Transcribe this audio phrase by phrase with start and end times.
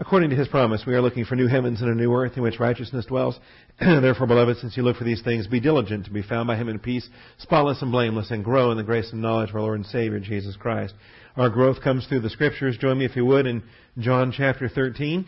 [0.00, 2.42] According to his promise, we are looking for new heavens and a new earth in
[2.42, 3.38] which righteousness dwells.
[3.80, 6.70] Therefore, beloved, since you look for these things, be diligent to be found by him
[6.70, 9.76] in peace, spotless and blameless, and grow in the grace and knowledge of our Lord
[9.76, 10.94] and Savior, Jesus Christ.
[11.36, 12.78] Our growth comes through the Scriptures.
[12.78, 13.62] Join me, if you would, in
[13.98, 15.26] John chapter 13.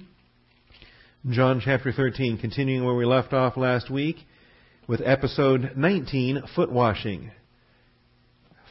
[1.28, 4.16] John chapter 13, continuing where we left off last week
[4.88, 7.30] with episode 19, foot washing.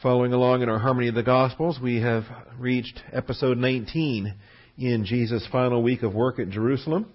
[0.02, 2.24] Following along in our Harmony of the Gospels, we have
[2.58, 4.34] reached episode 19
[4.82, 7.06] in Jesus' final week of work at Jerusalem.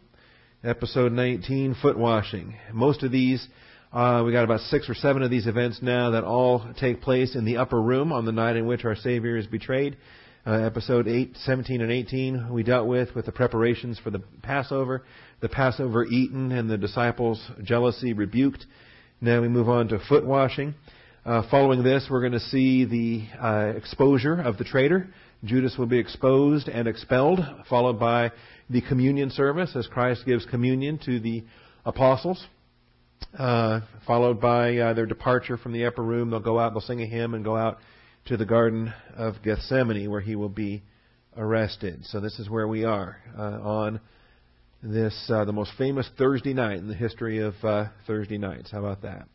[0.63, 2.55] Episode 19, foot washing.
[2.71, 3.45] Most of these,
[3.91, 7.35] uh, we got about six or seven of these events now that all take place
[7.35, 9.97] in the upper room on the night in which our Savior is betrayed.
[10.45, 15.03] Uh, episode 8, 17 and 18 we dealt with with the preparations for the Passover,
[15.41, 18.65] the Passover eaten and the disciples' jealousy rebuked.
[19.19, 20.73] Now we move on to foot washing.
[21.25, 25.09] Uh, following this, we're going to see the uh, exposure of the traitor.
[25.43, 28.31] Judas will be exposed and expelled, followed by
[28.69, 31.43] the communion service as Christ gives communion to the
[31.85, 32.43] apostles,
[33.37, 36.31] uh, followed by uh, their departure from the upper room.
[36.31, 37.77] They'll go out, they'll sing a hymn, and go out
[38.25, 40.83] to the Garden of Gethsemane where he will be
[41.37, 42.05] arrested.
[42.05, 44.01] So this is where we are uh, on
[44.83, 48.71] this, uh, the most famous Thursday night in the history of uh, Thursday nights.
[48.71, 49.27] How about that?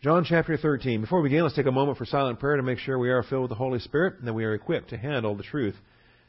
[0.00, 1.00] John chapter 13.
[1.00, 3.24] Before we begin, let's take a moment for silent prayer to make sure we are
[3.24, 5.74] filled with the Holy Spirit and that we are equipped to handle the truth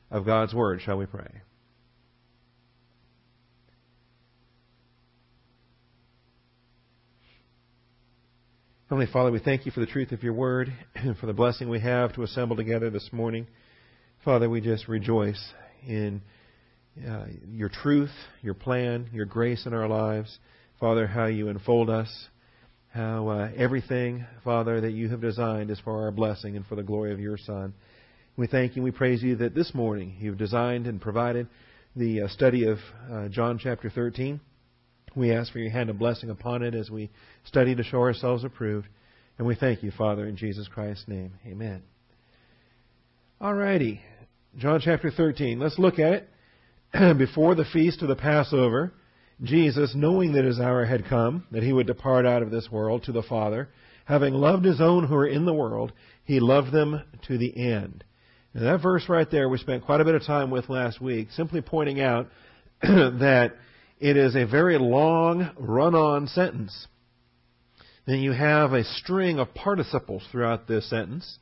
[0.09, 0.81] of God's Word.
[0.81, 1.29] Shall we pray?
[8.89, 11.69] Heavenly Father, we thank you for the truth of your Word and for the blessing
[11.69, 13.45] we have to assemble together this morning.
[14.25, 15.53] Father, we just rejoice
[15.87, 16.21] in
[17.07, 18.09] uh, your truth,
[18.41, 20.39] your plan, your grace in our lives.
[20.79, 22.29] Father, how you enfold us
[22.91, 26.83] how uh, everything, Father, that you have designed is for our blessing and for the
[26.83, 27.73] glory of your Son.
[28.35, 31.47] We thank you and we praise you that this morning you've designed and provided
[31.95, 32.79] the uh, study of
[33.11, 34.39] uh, John chapter 13.
[35.15, 37.11] We ask for your hand of blessing upon it as we
[37.43, 38.87] study to show ourselves approved.
[39.37, 41.33] And we thank you, Father, in Jesus Christ's name.
[41.45, 41.83] Amen.
[43.41, 43.99] Alrighty.
[44.57, 45.59] John chapter 13.
[45.59, 46.13] Let's look at
[46.93, 47.17] it.
[47.17, 48.93] Before the feast of the Passover,
[49.41, 53.03] Jesus, knowing that his hour had come, that he would depart out of this world
[53.03, 53.69] to the Father,
[54.05, 55.93] having loved his own who are in the world,
[56.25, 58.03] he loved them to the end.
[58.53, 61.29] And that verse right there we spent quite a bit of time with last week,
[61.31, 62.27] simply pointing out
[62.81, 63.53] that
[63.99, 66.87] it is a very long run-on sentence.
[68.05, 71.37] Then you have a string of participles throughout this sentence.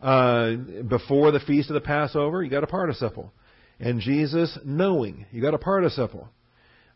[0.00, 0.54] Uh,
[0.88, 3.32] before the feast of the Passover, you got a participle.
[3.80, 6.28] And Jesus knowing, you got a participle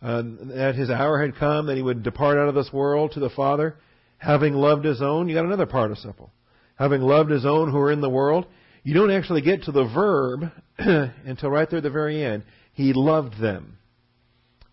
[0.02, 0.22] uh,
[0.56, 3.30] that his hour had come, that he would depart out of this world to the
[3.30, 3.76] Father,
[4.18, 5.28] having loved his own.
[5.28, 6.32] You got another participle.
[6.76, 8.46] Having loved his own who are in the world.
[8.82, 12.42] You don't actually get to the verb until right there at the very end.
[12.72, 13.78] He loved them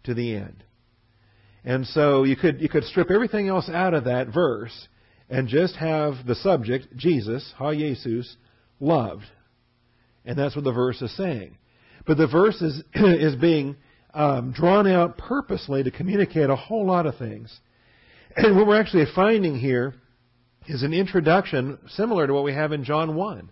[0.05, 0.63] to the end.
[1.63, 4.87] And so you could you could strip everything else out of that verse
[5.29, 8.35] and just have the subject Jesus, ha Jesus,
[8.79, 9.25] loved.
[10.25, 11.57] And that's what the verse is saying.
[12.07, 13.75] But the verse is is being
[14.13, 17.57] um, drawn out purposely to communicate a whole lot of things.
[18.35, 19.95] And what we're actually finding here
[20.67, 23.51] is an introduction similar to what we have in John 1.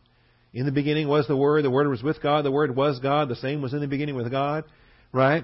[0.54, 3.28] In the beginning was the Word, the Word was with God, the Word was God,
[3.28, 4.66] the same was in the beginning with God,
[5.12, 5.44] right?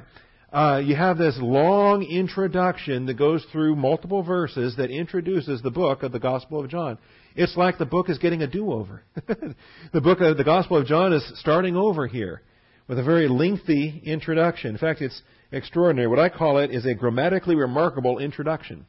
[0.51, 6.03] Uh, you have this long introduction that goes through multiple verses that introduces the book
[6.03, 6.99] of the Gospel of John.
[7.35, 9.01] It's like the book is getting a do-over.
[9.93, 12.43] the book of the Gospel of John is starting over here
[12.87, 14.71] with a very lengthy introduction.
[14.71, 15.21] In fact, it's
[15.51, 16.07] extraordinary.
[16.07, 18.85] What I call it is a grammatically remarkable introduction.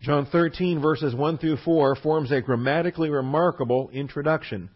[0.00, 4.70] John 13, verses 1 through 4, forms a grammatically remarkable introduction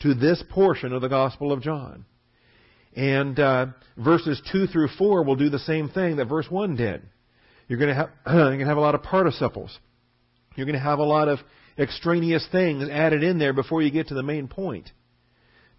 [0.00, 2.04] to this portion of the Gospel of John.
[2.94, 3.66] And uh,
[3.96, 7.02] verses 2 through 4 will do the same thing that verse 1 did.
[7.68, 9.78] You're going to have, you're going to have a lot of participles.
[10.56, 11.38] You're going to have a lot of
[11.78, 14.90] extraneous things added in there before you get to the main point.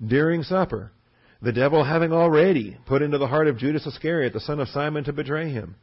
[0.06, 0.92] During supper,
[1.44, 5.04] the devil having already put into the heart of Judas Iscariot, the son of Simon,
[5.04, 5.76] to betray him.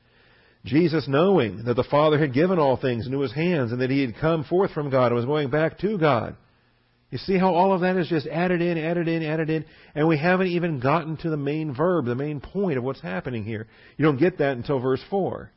[0.65, 4.01] Jesus, knowing that the Father had given all things into his hands and that he
[4.01, 6.37] had come forth from God and was going back to God.
[7.11, 9.65] You see how all of that is just added in, added in, added in,
[9.95, 13.45] and we haven't even gotten to the main verb, the main point of what's happening
[13.45, 13.67] here.
[13.97, 15.51] You don't get that until verse 4.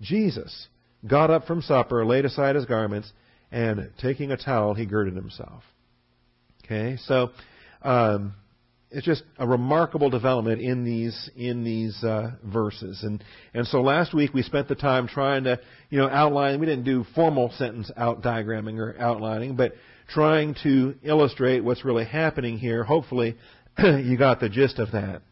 [0.00, 0.68] Jesus
[1.06, 3.10] got up from supper, laid aside his garments,
[3.50, 5.62] and taking a towel, he girded himself.
[6.64, 7.30] Okay, so
[7.82, 8.34] um,
[8.92, 13.02] it's just a remarkable development in these in these uh, verses.
[13.02, 13.22] And
[13.54, 15.58] and so last week we spent the time trying to
[15.90, 16.60] you know outline.
[16.60, 19.72] We didn't do formal sentence out diagramming or outlining, but
[20.08, 22.84] trying to illustrate what's really happening here.
[22.84, 23.36] Hopefully,
[23.78, 25.22] you got the gist of that.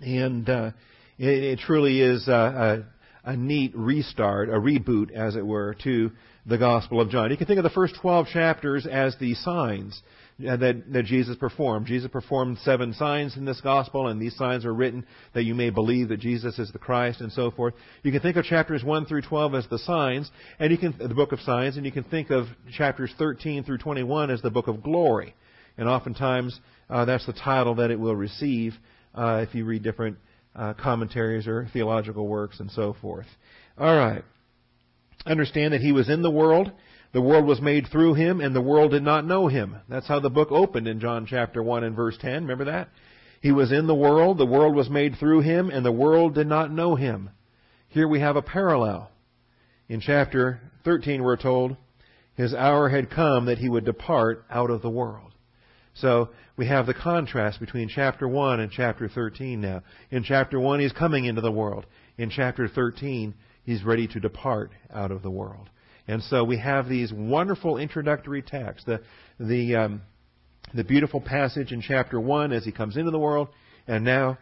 [0.00, 0.70] And uh,
[1.18, 2.84] it, it truly is a,
[3.24, 6.10] a, a neat restart, a reboot, as it were, to
[6.46, 7.30] the Gospel of John.
[7.30, 10.02] You can think of the first 12 chapters as the signs
[10.38, 11.86] that, that Jesus performed.
[11.86, 15.70] Jesus performed seven signs in this gospel, and these signs are written that you may
[15.70, 17.74] believe that Jesus is the Christ and so forth.
[18.02, 21.14] You can think of chapters 1 through 12 as the signs, and you can, the
[21.14, 22.46] book of signs, and you can think of
[22.76, 25.34] chapters 13 through 21 as the book of glory.
[25.78, 26.58] And oftentimes,
[26.90, 28.74] uh, that's the title that it will receive
[29.14, 30.18] uh, if you read different
[30.56, 33.26] uh, commentaries or theological works and so forth.
[33.78, 34.24] All right.
[35.26, 36.70] Understand that he was in the world.
[37.14, 39.76] The world was made through him, and the world did not know him.
[39.88, 42.42] That's how the book opened in John chapter 1 and verse 10.
[42.42, 42.88] Remember that?
[43.40, 46.48] He was in the world, the world was made through him, and the world did
[46.48, 47.30] not know him.
[47.88, 49.12] Here we have a parallel.
[49.88, 51.76] In chapter 13, we're told,
[52.34, 55.30] his hour had come that he would depart out of the world.
[55.94, 59.84] So we have the contrast between chapter 1 and chapter 13 now.
[60.10, 61.86] In chapter 1, he's coming into the world.
[62.18, 65.70] In chapter 13, he's ready to depart out of the world.
[66.06, 68.84] And so we have these wonderful introductory texts.
[68.86, 69.00] The,
[69.40, 70.02] the, um,
[70.74, 73.48] the beautiful passage in chapter 1 as he comes into the world,
[73.86, 74.38] and now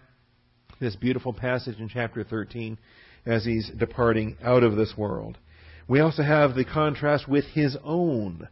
[0.80, 2.78] this beautiful passage in chapter 13
[3.24, 5.38] as he's departing out of this world.
[5.86, 8.48] We also have the contrast with his own.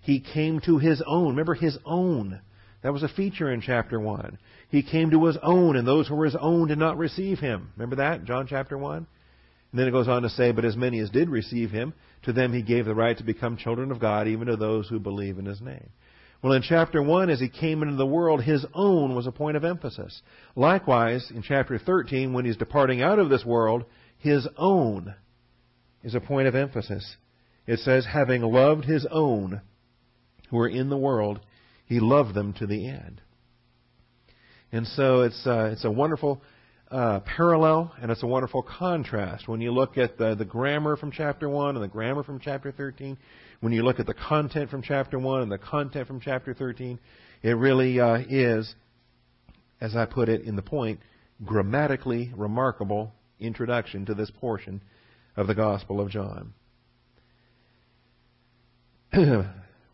[0.00, 1.30] He came to his own.
[1.30, 2.40] Remember, his own.
[2.82, 4.38] That was a feature in chapter 1.
[4.68, 7.72] He came to his own, and those who were his own did not receive him.
[7.76, 8.24] Remember that?
[8.24, 9.06] John chapter 1?
[9.74, 12.32] And then it goes on to say, But as many as did receive him, to
[12.32, 15.36] them he gave the right to become children of God, even to those who believe
[15.36, 15.90] in his name.
[16.40, 19.56] Well, in chapter 1, as he came into the world, his own was a point
[19.56, 20.22] of emphasis.
[20.54, 23.84] Likewise, in chapter 13, when he's departing out of this world,
[24.16, 25.12] his own
[26.04, 27.16] is a point of emphasis.
[27.66, 29.60] It says, having loved his own
[30.50, 31.40] who are in the world,
[31.84, 33.22] he loved them to the end.
[34.70, 36.42] And so it's, uh, it's a wonderful
[36.94, 39.48] uh, parallel and it's a wonderful contrast.
[39.48, 42.70] When you look at the, the grammar from chapter 1 and the grammar from chapter
[42.70, 43.18] 13,
[43.60, 47.00] when you look at the content from chapter 1 and the content from chapter 13,
[47.42, 48.72] it really uh, is,
[49.80, 51.00] as I put it in the point,
[51.44, 54.80] grammatically remarkable introduction to this portion
[55.36, 56.54] of the Gospel of John.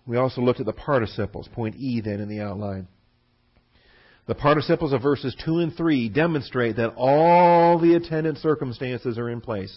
[0.06, 2.88] we also looked at the participles, point E then in the outline.
[4.30, 9.40] The participles of verses 2 and 3 demonstrate that all the attendant circumstances are in
[9.40, 9.76] place.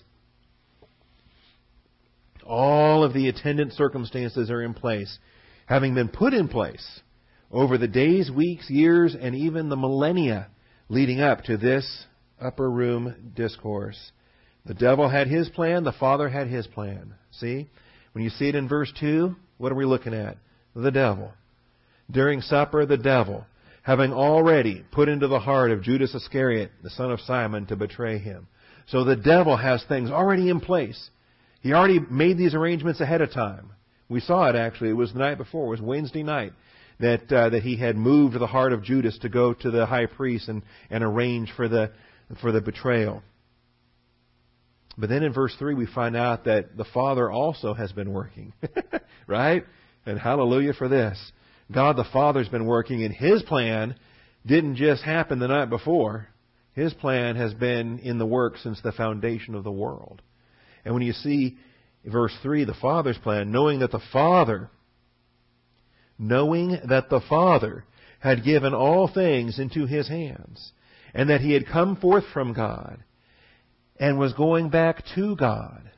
[2.46, 5.18] All of the attendant circumstances are in place,
[5.66, 7.02] having been put in place
[7.52, 10.50] over the days, weeks, years, and even the millennia
[10.88, 12.06] leading up to this
[12.40, 14.12] upper room discourse.
[14.68, 17.16] The devil had his plan, the Father had his plan.
[17.32, 17.72] See?
[18.12, 20.38] When you see it in verse 2, what are we looking at?
[20.76, 21.34] The devil.
[22.12, 23.48] During supper, the devil,
[23.84, 28.18] having already put into the heart of Judas Iscariot, the son of Simon, to betray
[28.18, 28.48] him.
[28.88, 31.10] So the devil has things already in place.
[31.62, 33.72] He already made these arrangements ahead of time.
[34.10, 34.90] We saw it actually.
[34.90, 35.68] It was the night before.
[35.68, 36.54] It was Wednesday night
[37.00, 40.06] that uh, that he had moved the heart of Judas to go to the high
[40.06, 41.92] priest and and arrange for the
[42.42, 43.22] for the betrayal.
[44.98, 48.54] But then in verse 3, we find out that the Father also has been working.
[49.28, 49.66] right?
[50.06, 51.18] And hallelujah for this.
[51.72, 53.96] God the Father's been working, and His plan
[54.46, 56.28] didn't just happen the night before.
[56.74, 60.22] His plan has been in the work since the foundation of the world.
[60.84, 61.58] And when you see
[62.06, 64.70] verse 3, the Father's plan, knowing that the Father,
[66.18, 67.86] knowing that the Father
[68.20, 70.72] had given all things into His hands,
[71.14, 73.04] and that He had come forth from God,
[74.00, 75.90] and was going back to God.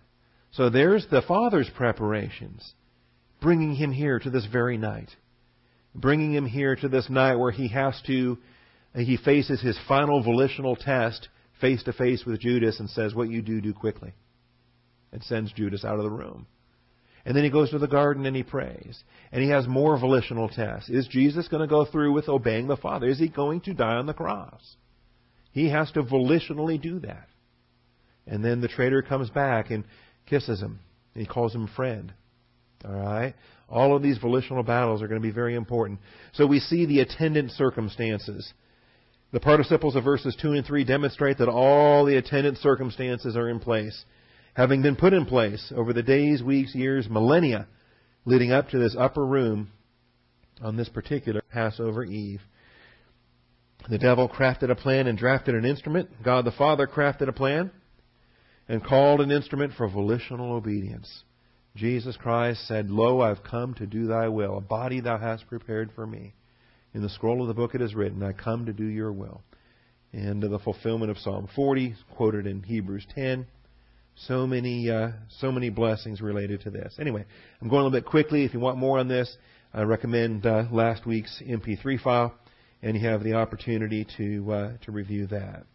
[0.52, 2.74] So there's the Father's preparations,
[3.42, 5.10] bringing him here to this very night.
[5.96, 8.38] Bringing him here to this night where he has to,
[8.94, 11.30] uh, he faces his final volitional test
[11.62, 14.14] face to face with Judas and says, What you do, do quickly.
[15.12, 16.48] And sends Judas out of the room.
[17.26, 19.04] And then he goes to the garden and he prays.
[19.32, 20.90] And he has more volitional tests.
[20.90, 23.08] Is Jesus going to go through with obeying the Father?
[23.08, 24.76] Is he going to die on the cross?
[25.52, 27.28] He has to volitionally do that.
[28.28, 29.86] And then the traitor comes back and
[30.28, 30.80] kisses him.
[31.14, 32.14] And he calls him friend.
[32.88, 33.34] All right?
[33.68, 36.00] All of these volitional battles are going to be very important.
[36.34, 38.54] So we see the attendant circumstances.
[39.32, 43.60] The participles of verses 2 and 3 demonstrate that all the attendant circumstances are in
[43.60, 44.06] place,
[44.54, 47.68] having been put in place over the days, weeks, years, millennia
[48.26, 49.72] leading up to this upper room
[50.62, 52.42] on this particular Passover Eve.
[53.90, 56.10] The devil crafted a plan and drafted an instrument.
[56.24, 57.72] God the Father crafted a plan
[58.68, 61.24] and called an instrument for volitional obedience.
[61.76, 65.92] Jesus Christ said, Lo, I've come to do thy will, a body thou hast prepared
[65.94, 66.34] for me.
[66.94, 69.42] In the scroll of the book it is written, I come to do your will.
[70.14, 73.46] and the fulfillment of Psalm 40, quoted in Hebrews 10.
[74.16, 76.96] So many, uh, so many blessings related to this.
[77.02, 77.26] Anyway,
[77.62, 78.46] I'm going a little bit quickly.
[78.46, 79.36] If you want more on this,
[79.74, 82.34] I recommend uh, last week's MP3 file,
[82.82, 85.66] and you have the opportunity to uh, to review that.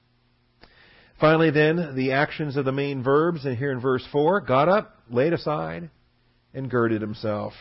[1.21, 5.00] Finally, then, the actions of the main verbs, and here in verse 4, got up,
[5.11, 5.91] laid aside,
[6.55, 7.53] and girded himself.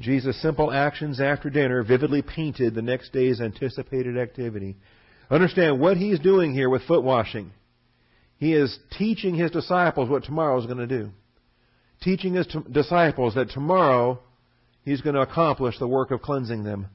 [0.00, 4.76] Jesus' simple actions after dinner vividly painted the next day's anticipated activity.
[5.30, 7.52] Understand what he's doing here with foot washing.
[8.38, 11.10] He is teaching his disciples what tomorrow is going to do.
[12.02, 14.18] Teaching his t- disciples that tomorrow
[14.84, 16.88] he's going to accomplish the work of cleansing them.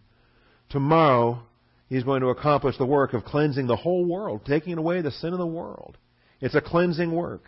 [0.70, 1.40] Tomorrow
[1.88, 5.32] he's going to accomplish the work of cleansing the whole world, taking away the sin
[5.32, 5.98] of the world.
[6.42, 7.44] It's a cleansing work.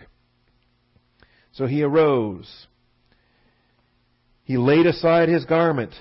[1.60, 2.50] So he arose.
[4.46, 5.94] He laid aside his garment.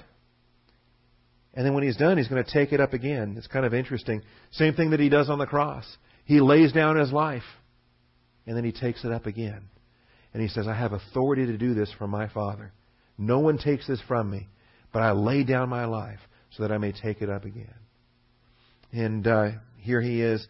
[1.52, 3.34] And then when he's done, he's going to take it up again.
[3.36, 4.22] It's kind of interesting.
[4.52, 5.84] Same thing that he does on the cross.
[6.26, 7.42] He lays down his life,
[8.46, 9.62] and then he takes it up again.
[10.32, 12.72] And he says, I have authority to do this from my Father.
[13.18, 14.46] No one takes this from me,
[14.92, 17.74] but I lay down my life so that I may take it up again.
[18.92, 19.48] And uh,
[19.78, 20.46] here he is,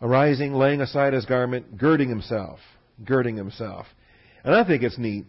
[0.00, 2.60] arising, laying aside his garment, girding himself,
[3.04, 3.84] girding himself.
[4.44, 5.26] And I think it's neat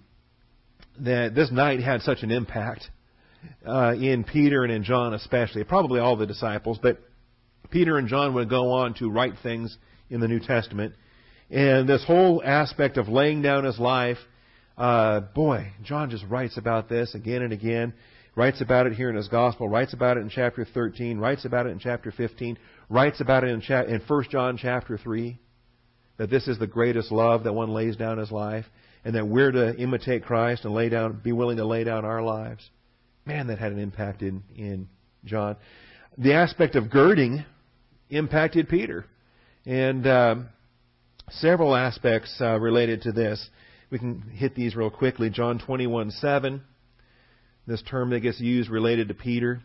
[1.00, 2.90] that this night had such an impact
[3.66, 7.00] uh, in Peter and in John especially, probably all the disciples, but
[7.70, 9.76] Peter and John would go on to write things
[10.10, 10.94] in the New Testament.
[11.50, 14.18] And this whole aspect of laying down his life,
[14.78, 17.94] uh, boy, John just writes about this again and again.
[18.36, 19.70] Writes about it here in his gospel.
[19.70, 21.20] Writes about it in chapter 13.
[21.20, 22.58] Writes about it in chapter 15.
[22.90, 25.40] Writes about it in, cha- in 1 John chapter 3.
[26.18, 28.66] That this is the greatest love that one lays down his life
[29.06, 32.22] and that we're to imitate Christ and lay down, be willing to lay down our
[32.22, 32.70] lives.
[33.26, 34.88] Man, that had an impact in, in
[35.26, 35.56] John.
[36.18, 37.46] The aspect of girding
[38.10, 39.06] impacted Peter.
[39.66, 40.50] And um,
[41.30, 43.50] several aspects uh, related to this.
[43.90, 45.30] We can hit these real quickly.
[45.30, 46.62] John 21 7,
[47.68, 49.62] this term that gets used related to Peter.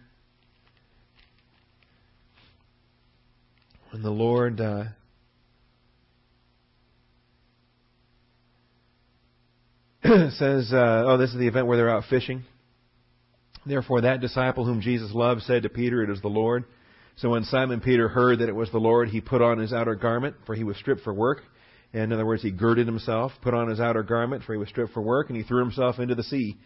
[3.90, 4.84] When the Lord uh,
[10.38, 12.44] says, uh, oh, this is the event where they're out fishing.
[13.66, 16.64] Therefore, that disciple whom Jesus loved said to Peter, It is the Lord.
[17.16, 19.96] So when Simon Peter heard that it was the Lord, he put on his outer
[19.96, 21.42] garment, for he was stripped for work.
[21.92, 24.68] And in other words, he girded himself, put on his outer garment, for he was
[24.68, 26.56] stripped for work, and he threw himself into the sea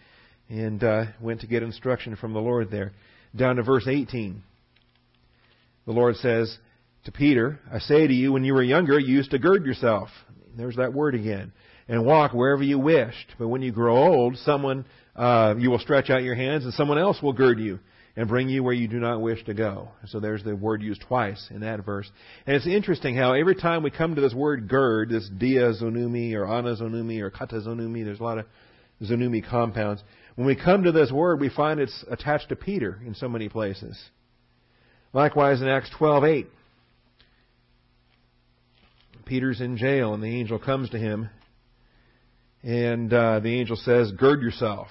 [0.48, 2.92] and uh, went to get instruction from the Lord there.
[3.34, 4.42] Down to verse 18.
[5.86, 6.56] The Lord says
[7.04, 10.10] to Peter, I say to you, when you were younger, you used to gird yourself.
[10.56, 11.52] There's that word again
[11.88, 13.34] and walk wherever you wished.
[13.38, 14.84] But when you grow old, someone
[15.14, 17.78] uh, you will stretch out your hands, and someone else will gird you
[18.16, 19.88] and bring you where you do not wish to go.
[20.06, 22.10] So there's the word used twice in that verse.
[22.46, 26.34] And it's interesting how every time we come to this word gird, this dia zonumi
[26.34, 28.46] or ana zonumi or kata zonumi, there's a lot of
[29.02, 30.02] zonumi compounds.
[30.34, 33.48] When we come to this word, we find it's attached to Peter in so many
[33.48, 33.98] places.
[35.14, 36.46] Likewise in Acts 12:8,
[39.24, 41.30] Peter's in jail and the angel comes to him
[42.62, 44.88] and uh, the angel says, Gird yourself,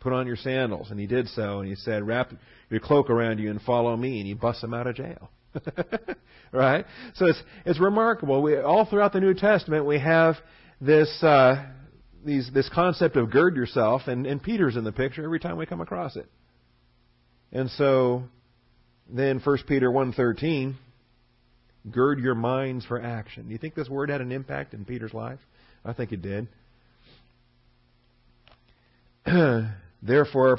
[0.00, 0.90] put on your sandals.
[0.90, 2.32] And he did so, and he said, Wrap
[2.70, 4.18] your cloak around you and follow me.
[4.18, 5.30] And he busts him out of jail.
[6.52, 6.84] right?
[7.14, 8.42] So it's, it's remarkable.
[8.42, 10.36] We, all throughout the New Testament, we have
[10.80, 11.66] this, uh,
[12.24, 15.66] these, this concept of gird yourself, and, and Peter's in the picture every time we
[15.66, 16.26] come across it.
[17.52, 18.24] And so,
[19.08, 20.74] then 1 Peter 1.13,
[21.90, 23.46] gird your minds for action.
[23.46, 25.40] Do you think this word had an impact in Peter's life?
[25.84, 26.46] I think it did.
[30.02, 30.58] Therefore,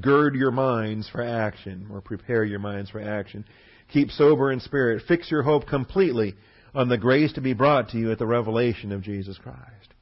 [0.00, 3.44] gird your minds for action, or prepare your minds for action.
[3.92, 5.02] Keep sober in spirit.
[5.06, 6.34] Fix your hope completely
[6.74, 9.94] on the grace to be brought to you at the revelation of Jesus Christ.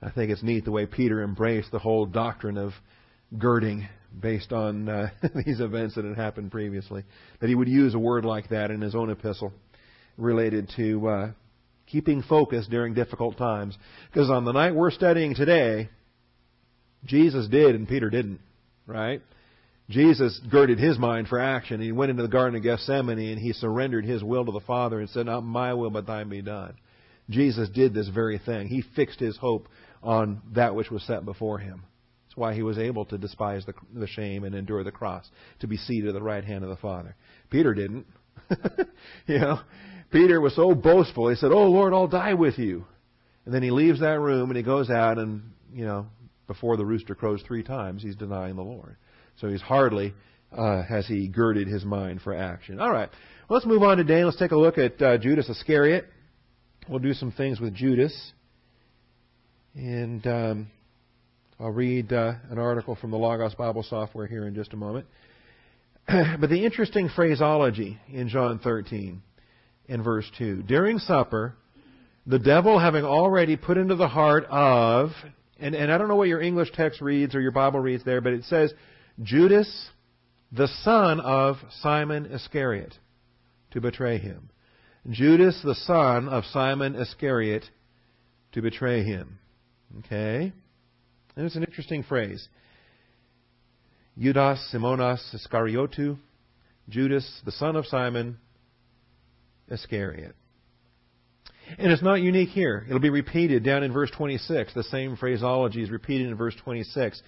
[0.00, 2.72] I think it's neat the way Peter embraced the whole doctrine of
[3.36, 3.88] girding
[4.20, 5.10] based on uh,
[5.44, 7.04] these events that had happened previously.
[7.40, 9.52] That he would use a word like that in his own epistle
[10.16, 11.30] related to uh,
[11.86, 13.76] keeping focus during difficult times.
[14.12, 15.88] Because on the night we're studying today,
[17.04, 18.40] Jesus did and Peter didn't,
[18.86, 19.22] right?
[19.88, 21.80] Jesus girded his mind for action.
[21.80, 24.98] He went into the Garden of Gethsemane and he surrendered his will to the Father
[24.98, 26.74] and said, Not my will, but thine be done.
[27.30, 28.68] Jesus did this very thing.
[28.68, 29.68] He fixed his hope
[30.02, 31.82] on that which was set before him.
[32.24, 35.28] That's why he was able to despise the, the shame and endure the cross,
[35.60, 37.14] to be seated at the right hand of the Father.
[37.50, 38.06] Peter didn't.
[39.26, 39.60] you know,
[40.12, 41.28] Peter was so boastful.
[41.28, 42.84] He said, "Oh Lord, I'll die with you."
[43.44, 46.06] And then he leaves that room and he goes out and you know
[46.46, 48.96] before the rooster crows three times, he's denying the Lord.
[49.40, 50.14] So he's hardly
[50.56, 52.80] uh, has he girded his mind for action.
[52.80, 53.08] All right.
[53.48, 54.24] Well, let's move on today.
[54.24, 56.06] Let's take a look at uh, Judas Iscariot.
[56.88, 58.32] We'll do some things with Judas.
[59.74, 60.70] And um,
[61.60, 65.06] I'll read uh, an article from the Logos Bible software here in just a moment.
[66.06, 69.22] but the interesting phraseology in John 13
[69.88, 71.54] in verse 2 during supper,
[72.26, 75.10] the devil having already put into the heart of,
[75.58, 78.20] and, and I don't know what your English text reads or your Bible reads there,
[78.20, 78.72] but it says,
[79.22, 79.88] Judas,
[80.52, 82.94] the son of Simon Iscariot,
[83.72, 84.50] to betray him.
[85.10, 87.64] Judas, the son of Simon Iscariot,
[88.52, 89.38] to betray him.
[89.98, 90.52] Okay?
[91.36, 92.48] And it's an interesting phrase.
[94.18, 96.16] Judas Simonas Iscariotu,
[96.88, 98.38] Judas, the son of Simon
[99.68, 100.34] Iscariot.
[101.78, 102.84] And it's not unique here.
[102.86, 104.72] It'll be repeated down in verse 26.
[104.74, 107.20] The same phraseology is repeated in verse 26.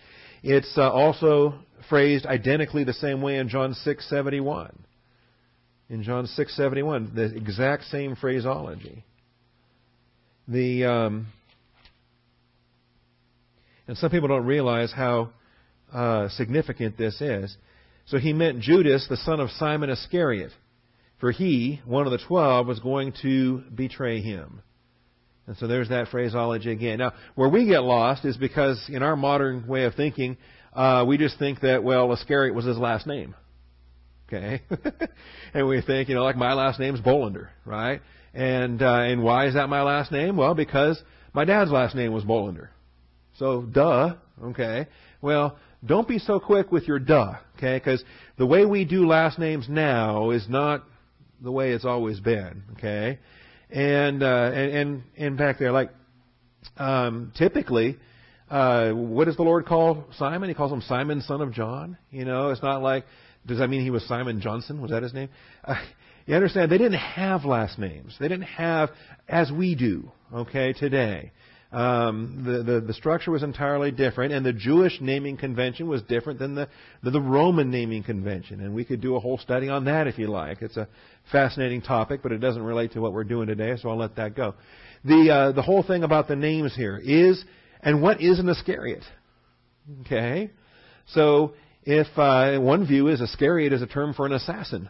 [0.43, 1.55] It's uh, also
[1.89, 4.75] phrased identically the same way in John 6:71.
[5.91, 9.05] In John 6:71, the exact same phraseology.
[10.47, 11.27] The um,
[13.89, 15.31] and some people don't realize how
[15.93, 17.57] uh, significant this is.
[18.07, 20.53] So he meant Judas, the son of Simon Iscariot,
[21.21, 24.63] for he, one of the twelve, was going to betray him.
[25.47, 26.99] And so there's that phraseology again.
[26.99, 30.37] Now, where we get lost is because in our modern way of thinking,
[30.75, 33.35] uh, we just think that, well, Iscariot was his last name.
[34.29, 34.61] Okay?
[35.55, 38.03] and we think, you know, like my last name's Bolander, right?
[38.35, 40.37] And, uh, and why is that my last name?
[40.37, 42.69] Well, because my dad's last name was Bolander.
[43.39, 44.87] So, duh, okay?
[45.23, 47.79] Well, don't be so quick with your duh, okay?
[47.79, 48.05] Because
[48.37, 50.85] the way we do last names now is not
[51.41, 53.19] the way it's always been, okay?
[53.71, 55.91] And, uh, and, and, in fact, they're like,
[56.77, 57.97] um, typically,
[58.51, 60.49] uh, what does the Lord call Simon?
[60.49, 61.99] He calls him Simon, son of John.
[62.11, 63.05] You know, it's not like,
[63.47, 64.81] does that mean he was Simon Johnson?
[64.81, 65.29] Was that his name?
[65.65, 65.77] Uh,
[66.27, 66.71] you understand?
[66.71, 68.17] They didn't have last names.
[68.19, 68.91] They didn't have,
[69.29, 71.33] as we do, okay, today.
[71.71, 76.39] Um, the, the, the structure was entirely different, and the Jewish naming convention was different
[76.39, 76.67] than the,
[77.03, 78.61] the, the Roman naming convention.
[78.61, 80.63] And we could do a whole study on that if you like.
[80.63, 80.89] It's a
[81.31, 84.35] fascinating topic, but it doesn't relate to what we're doing today, so I'll let that
[84.35, 84.55] go.
[85.05, 87.45] The uh, the whole thing about the names here is,
[87.83, 89.05] and what is an Iscariot?
[90.01, 90.51] Okay,
[91.09, 91.53] so
[91.85, 94.89] if uh, one view is Iscariot is a term for an assassin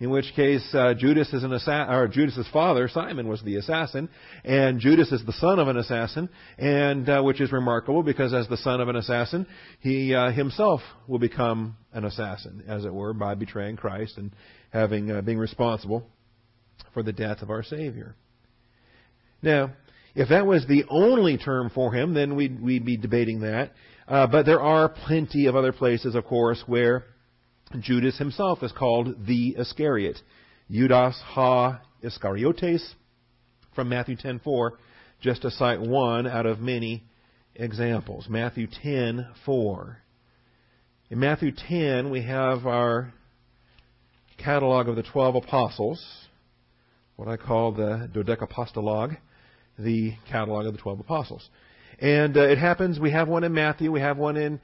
[0.00, 4.08] in which case uh, Judas is an assa- or Judas's father Simon was the assassin,
[4.44, 8.46] and Judas is the son of an assassin, and uh, which is remarkable because as
[8.48, 9.46] the son of an assassin,
[9.80, 14.32] he uh, himself will become an assassin, as it were, by betraying Christ and
[14.70, 16.06] having uh, being responsible
[16.94, 18.14] for the death of our Savior.
[19.42, 19.72] Now,
[20.14, 23.72] if that was the only term for him, then we'd, we'd be debating that.
[24.06, 27.04] Uh, but there are plenty of other places, of course, where
[27.80, 30.18] Judas himself is called the Iscariot.
[30.70, 32.94] Judas ha Iscariotes
[33.74, 34.72] from Matthew 10:4,
[35.20, 37.04] just to cite one out of many
[37.54, 38.28] examples.
[38.28, 39.96] Matthew 10:4.
[41.10, 43.12] In Matthew 10, we have our
[44.38, 46.28] catalog of the 12 apostles,
[47.16, 49.16] what I call the dodecapostologue,
[49.78, 51.48] the catalog of the 12 apostles.
[51.98, 54.60] And uh, it happens, we have one in Matthew, we have one in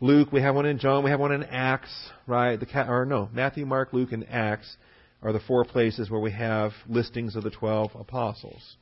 [0.00, 2.58] Luke, we have one in John, we have one in Acts, right?
[2.58, 4.76] The or no, Matthew, Mark, Luke, and Acts
[5.22, 8.76] are the four places where we have listings of the twelve apostles.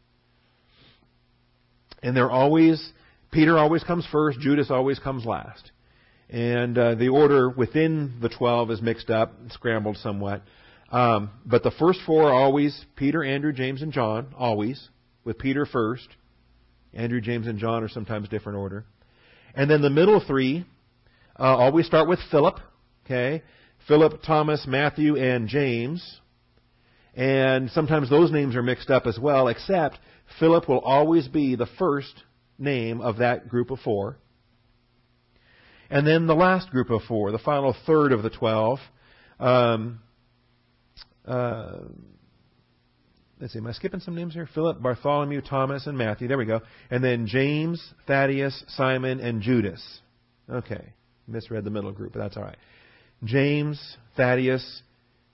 [2.02, 2.92] And they're always
[3.30, 5.70] Peter always comes first, Judas always comes last.
[6.28, 10.42] And uh, the order within the twelve is mixed up, scrambled somewhat.
[10.90, 14.88] Um, but the first four are always Peter, Andrew, James, and John, always,
[15.24, 16.08] with Peter first.
[16.92, 18.84] Andrew, James, and John are sometimes different order.
[19.54, 20.66] And then the middle three
[21.42, 22.60] uh, always start with Philip,
[23.04, 23.42] okay?
[23.88, 26.20] Philip, Thomas, Matthew, and James.
[27.14, 29.98] And sometimes those names are mixed up as well, except
[30.38, 32.22] Philip will always be the first
[32.58, 34.18] name of that group of four.
[35.90, 38.78] And then the last group of four, the final third of the twelve.
[39.40, 39.98] Um,
[41.26, 41.78] uh,
[43.40, 44.48] let's see, am I skipping some names here?
[44.54, 46.28] Philip, Bartholomew, Thomas, and Matthew.
[46.28, 46.60] There we go.
[46.88, 49.82] And then James, Thaddeus, Simon, and Judas.
[50.48, 50.94] Okay
[51.26, 52.56] misread the middle group, but that's all right.
[53.24, 54.82] James, Thaddeus,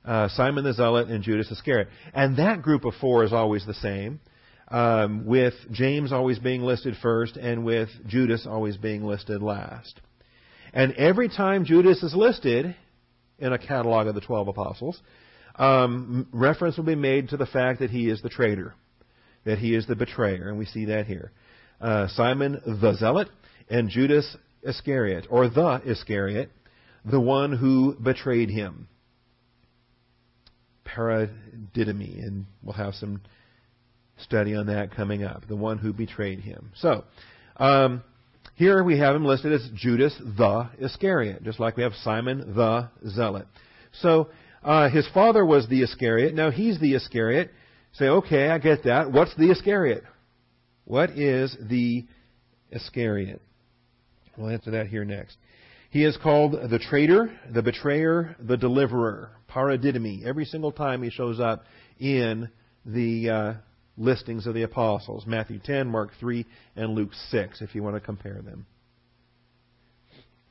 [0.04, 1.88] uh, Simon the Zealot, and Judas Iscariot.
[2.14, 4.20] And that group of four is always the same,
[4.68, 10.00] um, with James always being listed first and with Judas always being listed last.
[10.72, 12.76] And every time Judas is listed
[13.38, 15.00] in a catalog of the 12 apostles,
[15.56, 18.74] um, reference will be made to the fact that he is the traitor,
[19.44, 21.32] that he is the betrayer, and we see that here.
[21.80, 23.28] Uh, Simon the Zealot
[23.70, 26.50] and Judas Iscariot, or the Iscariot,
[27.04, 28.88] the one who betrayed him.
[30.84, 33.20] Paradidomi, and we'll have some
[34.18, 35.46] study on that coming up.
[35.46, 36.72] The one who betrayed him.
[36.76, 37.04] So,
[37.56, 38.02] um,
[38.54, 42.88] here we have him listed as Judas the Iscariot, just like we have Simon the
[43.08, 43.46] Zealot.
[43.92, 44.30] So,
[44.62, 46.34] uh, his father was the Iscariot.
[46.34, 47.50] Now he's the Iscariot.
[47.92, 49.12] Say, okay, I get that.
[49.12, 50.04] What's the Iscariot?
[50.84, 52.06] What is the
[52.70, 53.40] Iscariot?
[54.38, 55.36] We'll answer that here next.
[55.90, 60.24] He is called the traitor, the betrayer, the deliverer, paradidomi.
[60.24, 61.64] Every single time he shows up
[61.98, 62.48] in
[62.86, 63.54] the uh,
[63.96, 66.46] listings of the apostles Matthew 10, Mark 3,
[66.76, 68.66] and Luke 6, if you want to compare them.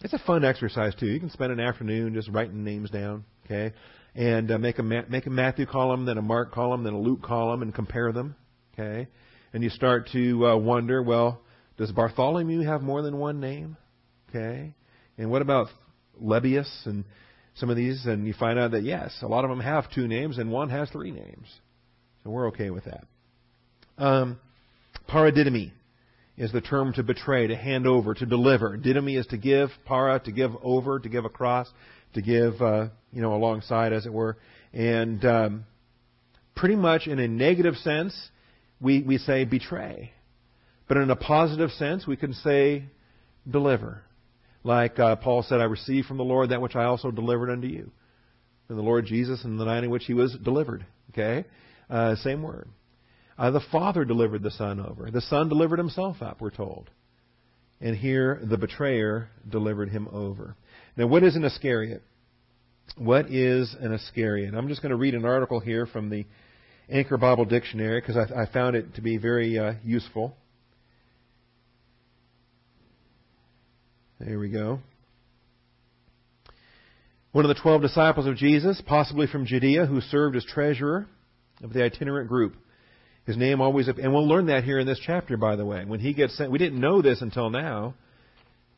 [0.02, 1.08] It's a fun exercise, too.
[1.08, 3.74] You can spend an afternoon just writing names down, okay?
[4.16, 7.22] And uh, make, a, make a Matthew column, then a Mark column, then a Luke
[7.24, 8.36] column, and compare them,
[8.74, 9.08] okay?
[9.54, 11.42] And you start to uh, wonder, well,
[11.78, 13.78] does Bartholomew have more than one name?
[14.30, 14.74] Okay.
[15.18, 15.68] And what about
[16.22, 17.06] Lebbaeus and
[17.56, 18.06] some of these?
[18.06, 20.70] And you find out that yes, a lot of them have two names and one
[20.70, 21.48] has three names.
[22.24, 23.06] So we're okay with that.
[23.98, 24.40] Um,
[25.10, 25.72] paradidomi
[26.38, 28.78] is the term to betray, to hand over, to deliver.
[28.78, 31.68] Didomi is to give, para to give over, to give across,
[32.14, 34.38] to give, uh, you know, alongside, as it were.
[34.72, 35.66] And um,
[36.56, 38.16] pretty much in a negative sense,
[38.80, 40.12] we, we say betray.
[40.88, 42.86] But in a positive sense, we can say
[43.50, 44.04] deliver.
[44.64, 47.68] Like uh, Paul said, I received from the Lord that which I also delivered unto
[47.68, 47.92] you.
[48.68, 50.86] From the Lord Jesus and the night in which he was delivered.
[51.12, 51.46] Okay?
[51.90, 52.70] Uh, same word.
[53.38, 55.12] Uh, the Father delivered the Son over.
[55.12, 56.90] The Son delivered himself up, we're told.
[57.80, 60.56] And here, the betrayer delivered him over.
[60.96, 62.02] Now, what is an Iscariot?
[62.98, 64.56] What is an Iscariot?
[64.56, 66.26] I'm just going to read an article here from the
[66.90, 70.36] Anchor Bible Dictionary because I, I, found it to be very uh, useful.
[74.20, 74.80] There we go.
[77.34, 81.06] One of the twelve disciples of Jesus, possibly from Judea, who served as treasurer
[81.62, 82.56] of the itinerant group.
[83.26, 85.86] His name always, and we'll learn that here in this chapter, by the way.
[85.86, 87.94] When he gets sent, we didn't know this until now.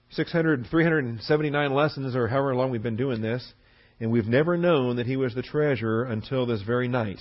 [0.10, 3.54] 600, 379 lessons, or however long we've been doing this,
[4.02, 7.20] and we've never known that he was the treasurer until this very night.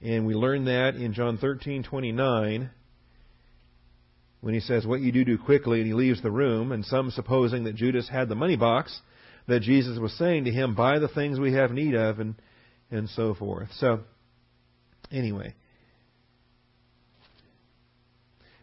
[0.00, 2.70] And we learn that in John 13:29
[4.40, 7.10] when he says, What you do, do quickly, and he leaves the room, and some
[7.10, 9.00] supposing that Judas had the money box,
[9.46, 12.34] that Jesus was saying to him, Buy the things we have need of, and,
[12.90, 13.68] and so forth.
[13.78, 14.00] So,
[15.10, 15.54] anyway.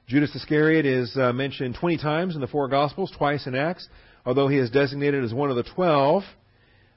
[0.08, 3.88] Judas Iscariot is uh, mentioned 20 times in the four Gospels, twice in Acts,
[4.24, 6.24] although he is designated as one of the twelve.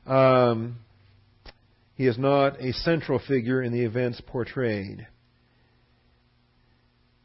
[0.06, 0.76] Um,
[1.94, 5.06] he is not a central figure in the events portrayed.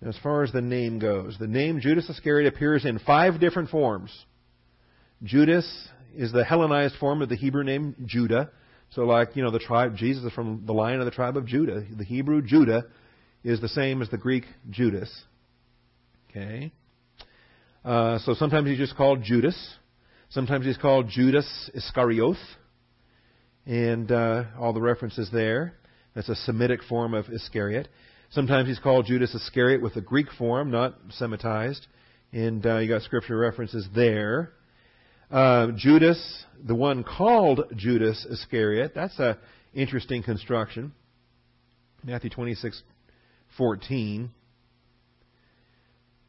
[0.06, 4.12] As far as the name goes, the name Judas Iscariot appears in five different forms.
[5.24, 8.52] Judas is the Hellenized form of the Hebrew name Judah.
[8.92, 11.46] So, like, you know, the tribe, Jesus is from the line of the tribe of
[11.46, 11.86] Judah.
[11.98, 12.86] The Hebrew Judah
[13.44, 15.10] is the same as the Greek Judas.
[16.30, 16.74] Okay?
[17.86, 19.76] Uh, so sometimes he's just called Judas.
[20.30, 22.38] Sometimes he's called Judas Iscariot.
[23.66, 25.76] And uh, all the references there.
[26.14, 27.88] That's a Semitic form of Iscariot.
[28.34, 31.86] Sometimes he's called Judas Iscariot with the Greek form, not Semitized.
[32.32, 34.54] And uh, you got scripture references there.
[35.30, 39.38] Uh, Judas, the one called Judas Iscariot, that's an
[39.76, 40.94] interesting construction.
[42.04, 42.82] Matthew 26,
[43.56, 44.32] 14.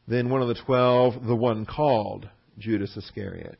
[0.07, 3.57] Then one of the twelve, the one called Judas Iscariot.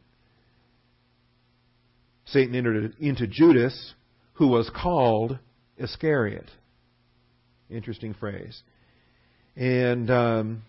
[2.26, 3.96] Satan entered into Judas,
[4.34, 5.40] who was called
[5.78, 6.52] Iscariot.
[7.70, 8.62] Interesting phrase.
[9.56, 10.64] And um,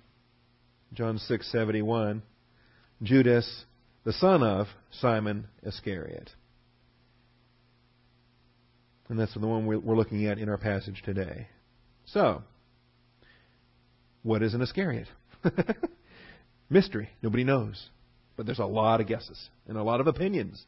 [0.94, 2.22] John 6:71,
[3.02, 3.64] Judas,
[4.04, 6.30] the son of Simon Iscariot.
[9.08, 11.46] And that's the one we're looking at in our passage today.
[12.06, 12.42] So,
[14.22, 15.06] what is an Iscariot?
[16.70, 17.10] Mystery.
[17.22, 17.88] Nobody knows.
[18.36, 20.64] But there's a lot of guesses and a lot of opinions.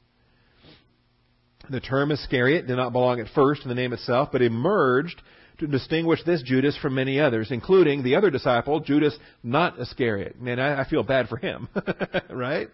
[1.69, 5.21] The term Iscariot did not belong at first in the name itself, but emerged
[5.59, 10.41] to distinguish this Judas from many others, including the other disciple, Judas not Iscariot.
[10.41, 11.69] Man, I, I feel bad for him,
[12.31, 12.69] right?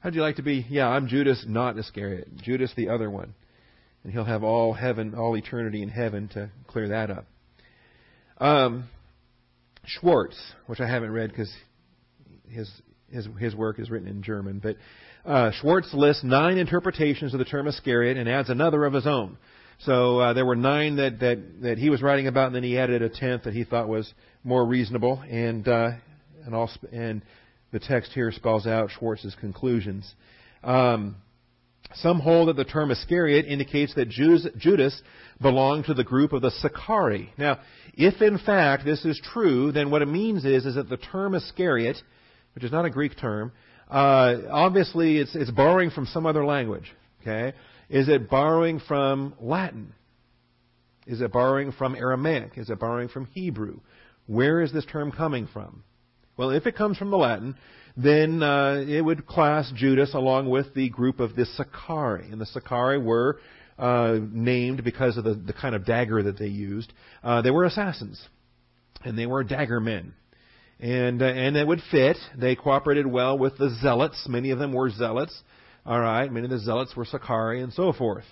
[0.00, 0.66] How'd you like to be?
[0.68, 2.36] Yeah, I'm Judas not Iscariot.
[2.42, 3.34] Judas the other one.
[4.02, 7.26] And he'll have all heaven, all eternity in heaven to clear that up.
[8.38, 8.88] Um,
[9.84, 11.52] Schwarz, which I haven't read because
[12.48, 12.68] his,
[13.10, 14.76] his, his work is written in German, but
[15.24, 19.38] uh, Schwarz lists nine interpretations of the term Iscariot and adds another of his own.
[19.80, 22.78] So uh, there were nine that, that, that he was writing about, and then he
[22.78, 24.12] added a tenth that he thought was
[24.44, 25.22] more reasonable.
[25.28, 25.90] And uh,
[26.44, 27.22] and, all, and
[27.72, 30.12] the text here spells out Schwarz's conclusions.
[30.62, 31.16] Um,
[31.94, 35.02] Some hold that the term Iscariot indicates that Judas
[35.40, 37.32] belonged to the group of the Sicarii.
[37.36, 37.58] Now,
[37.94, 41.34] if in fact this is true, then what it means is, is that the term
[41.34, 41.96] Iscariot,
[42.54, 43.52] which is not a Greek term,
[43.90, 46.90] uh, obviously it's, it's borrowing from some other language.
[47.20, 47.52] Okay?
[47.92, 49.92] Is it borrowing from Latin?
[51.06, 52.52] Is it borrowing from Aramaic?
[52.56, 53.80] Is it borrowing from Hebrew?
[54.26, 55.84] Where is this term coming from?
[56.38, 57.54] Well, if it comes from the Latin,
[57.94, 62.32] then uh, it would class Judas along with the group of the Sicarii.
[62.32, 63.38] And the Sicarii were
[63.78, 66.90] uh, named because of the, the kind of dagger that they used.
[67.22, 68.26] Uh, they were assassins,
[69.04, 70.14] and they were dagger men.
[70.80, 72.16] And, uh, and it would fit.
[72.38, 74.24] They cooperated well with the zealots.
[74.26, 75.38] Many of them were zealots.
[75.84, 78.24] All right, many of the zealots were Sicarii and so forth.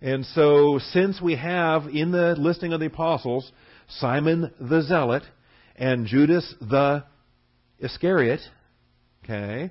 [0.00, 3.50] And so, since we have in the listing of the apostles
[3.88, 5.22] Simon the Zealot
[5.76, 7.04] and Judas the
[7.78, 8.40] Iscariot,
[9.24, 9.70] Okay?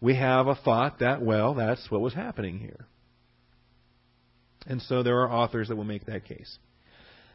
[0.00, 2.86] We have a thought that, well, that's what was happening here.
[4.66, 6.58] And so there are authors that will make that case.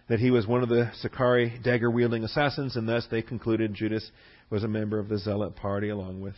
[0.09, 4.11] That he was one of the Sicarii dagger wielding assassins, and thus they concluded Judas
[4.49, 6.35] was a member of the Zealot party along with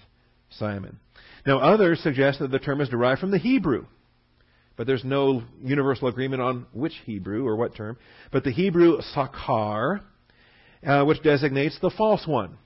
[0.58, 1.00] Simon.
[1.46, 3.86] Now, others suggest that the term is derived from the Hebrew,
[4.76, 7.98] but there's no universal agreement on which Hebrew or what term.
[8.32, 10.02] But the Hebrew sakar,
[10.86, 12.58] uh, which designates the false one.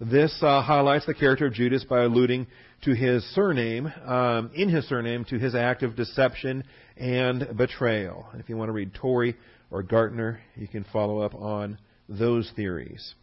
[0.00, 2.46] This uh, highlights the character of Judas by alluding
[2.84, 6.62] to his surname, um, in his surname, to his act of deception
[6.96, 8.26] and betrayal.
[8.34, 9.34] If you want to read Torrey
[9.72, 13.14] or Gartner, you can follow up on those theories.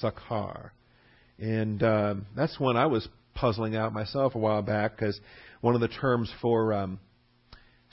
[0.00, 0.70] Sakar.
[1.38, 5.18] And um, that's one I was puzzling out myself a while back because
[5.60, 7.00] one of the terms for um,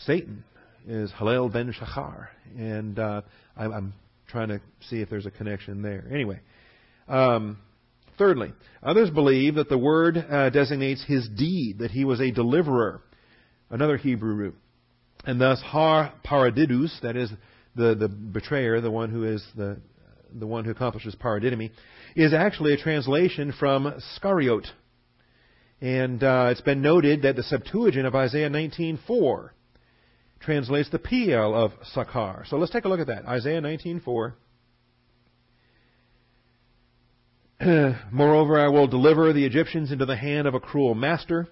[0.06, 0.44] Satan
[0.88, 2.28] is Halel ben Shachar.
[2.58, 3.22] And uh,
[3.58, 3.94] I'm, I'm,
[4.28, 6.06] trying to see if there's a connection there.
[6.10, 6.40] Anyway.
[7.10, 7.58] Um,
[8.22, 13.02] Thirdly, others believe that the word uh, designates his deed, that he was a deliverer,
[13.72, 14.56] another Hebrew root.
[15.26, 17.32] And thus, har paradidus, that is
[17.76, 19.82] the, the betrayer, the one who is the,
[20.32, 21.72] the one who accomplishes paradidomi,
[22.16, 24.68] is actually a translation from scariot.
[25.82, 29.50] And uh, it's been noted that the Septuagint of Isaiah 19:4
[30.40, 32.48] translates the Piel of Sakar.
[32.48, 33.26] So let's take a look at that.
[33.26, 34.34] Isaiah 19:4.
[38.12, 41.48] Moreover, I will deliver the Egyptians into the hand of a cruel master,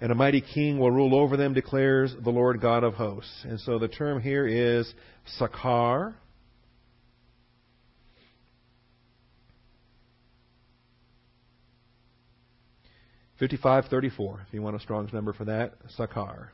[0.00, 3.44] and a mighty king will rule over them, declares the Lord God of hosts.
[3.44, 4.92] And so the term here is
[5.40, 6.14] Sakar.
[13.42, 14.46] Fifty-five thirty-four.
[14.46, 16.50] If you want a Strong's number for that, Sakar.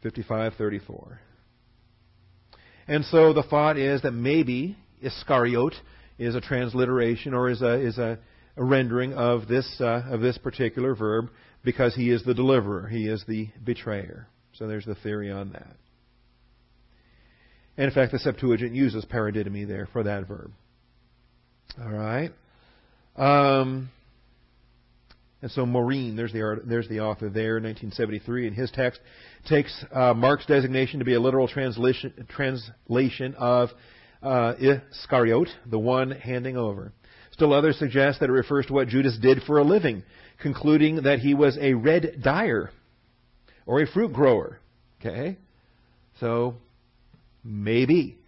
[0.00, 1.18] Fifty-five thirty-four.
[2.86, 5.74] And so the thought is that maybe Iscariot
[6.20, 8.20] is a transliteration or is a, is a,
[8.56, 11.30] a rendering of this, uh, of this particular verb
[11.64, 14.28] because he is the deliverer, he is the betrayer.
[14.52, 15.74] So there's the theory on that.
[17.76, 20.52] And in fact, the Septuagint uses paradidomi there for that verb.
[21.76, 22.30] All right.
[23.16, 23.90] Um,
[25.40, 29.00] and so Morin, there's the, there's the author there, 1973, in his text,
[29.48, 33.68] takes uh, Mark's designation to be a literal translation, translation of
[34.20, 36.92] uh, Iscariot, the one handing over.
[37.30, 40.02] Still others suggest that it refers to what Judas did for a living,
[40.42, 42.70] concluding that he was a red dyer
[43.64, 44.58] or a fruit grower.
[45.00, 45.38] Okay?
[46.18, 46.56] So,
[47.44, 48.18] maybe.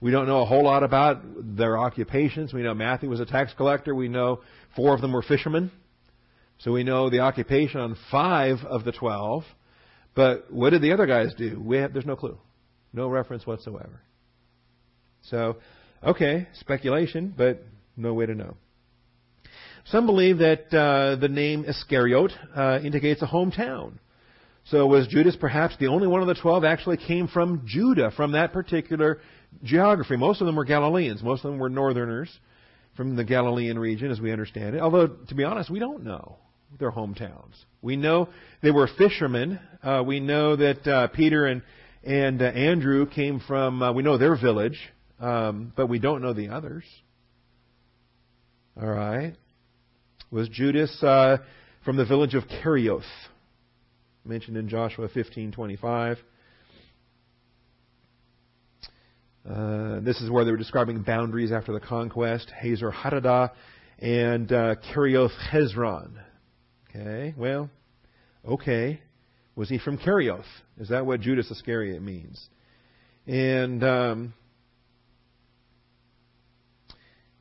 [0.00, 1.22] We don't know a whole lot about
[1.56, 2.54] their occupations.
[2.54, 3.92] We know Matthew was a tax collector.
[3.92, 4.40] We know
[4.76, 5.72] four of them were fishermen.
[6.60, 9.44] So we know the occupation on five of the twelve.
[10.14, 11.60] But what did the other guys do?
[11.64, 12.36] We have, there's no clue.
[12.92, 14.02] No reference whatsoever.
[15.22, 15.56] So,
[16.02, 17.62] okay, speculation, but
[17.96, 18.56] no way to know.
[19.86, 23.92] Some believe that uh, the name Iscariot uh, indicates a hometown.
[24.64, 28.32] So was Judas perhaps the only one of the twelve actually came from Judah, from
[28.32, 29.20] that particular
[29.62, 30.16] geography?
[30.16, 31.22] Most of them were Galileans.
[31.22, 32.30] Most of them were northerners
[32.96, 34.80] from the Galilean region, as we understand it.
[34.80, 36.36] Although, to be honest, we don't know
[36.78, 37.54] their hometowns.
[37.82, 38.28] We know
[38.62, 39.58] they were fishermen.
[39.82, 41.62] Uh, we know that uh, Peter and
[42.02, 43.82] and uh, Andrew came from.
[43.82, 44.78] Uh, we know their village
[45.20, 46.84] um, but we don't know the others.
[48.80, 49.34] All right.
[50.30, 51.38] Was Judas uh,
[51.84, 53.02] from the village of Kerioth,
[54.24, 56.16] mentioned in Joshua 15:25?
[59.48, 63.52] Uh, this is where they were describing boundaries after the conquest, Hazor Hadattah
[63.98, 66.12] and uh, Kerioth Hezron.
[66.90, 67.70] Okay, well,
[68.44, 69.00] okay.
[69.54, 70.44] Was he from Kerioth?
[70.78, 72.48] Is that what Judas Iscariot means?
[73.26, 74.34] And um,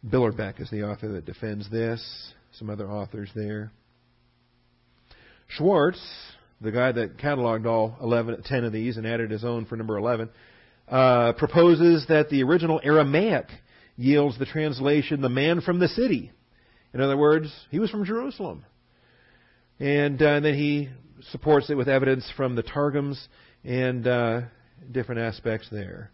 [0.05, 2.33] Billerbeck is the author that defends this.
[2.53, 3.71] Some other authors there.
[5.47, 5.99] Schwarz,
[6.61, 9.97] the guy that cataloged all 11, 10 of these and added his own for number
[9.97, 10.29] 11,
[10.89, 13.47] uh, proposes that the original Aramaic
[13.95, 16.31] yields the translation, the man from the city.
[16.93, 18.65] In other words, he was from Jerusalem.
[19.79, 20.89] And, uh, and then he
[21.31, 23.27] supports it with evidence from the Targums
[23.63, 24.41] and uh,
[24.91, 26.11] different aspects there.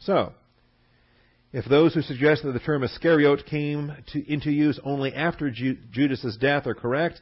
[0.00, 0.32] So,
[1.52, 5.78] if those who suggest that the term Iscariot came to, into use only after Ju-
[5.90, 7.20] Judas's death are correct,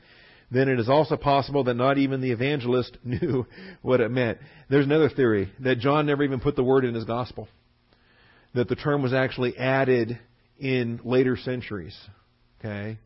[0.50, 3.46] then it is also possible that not even the evangelist knew
[3.83, 4.38] what it meant.
[4.68, 7.48] There's another theory that John never even put the word in his gospel.
[8.55, 10.18] That the term was actually added
[10.59, 11.96] in later centuries.
[12.61, 12.98] Okay?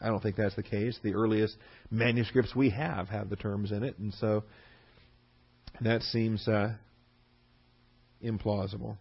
[0.00, 0.98] I don't think that's the case.
[1.02, 1.56] The earliest
[1.90, 4.44] manuscripts we have have the terms in it, and so
[5.80, 6.74] that seems uh,
[8.24, 8.96] implausible.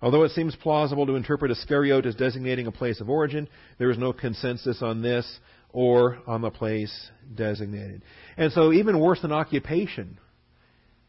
[0.00, 3.98] Although it seems plausible to interpret Iscariot as designating a place of origin, there is
[3.98, 5.26] no consensus on this
[5.70, 8.02] or on the place designated.
[8.36, 10.18] And so, even worse than occupation,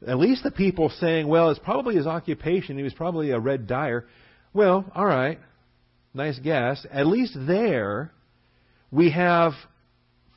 [0.05, 3.67] at least the people saying, well, it's probably his occupation, he was probably a red
[3.67, 4.05] dyer.
[4.53, 5.39] Well, all right,
[6.13, 6.85] nice guess.
[6.91, 8.11] At least there,
[8.91, 9.53] we have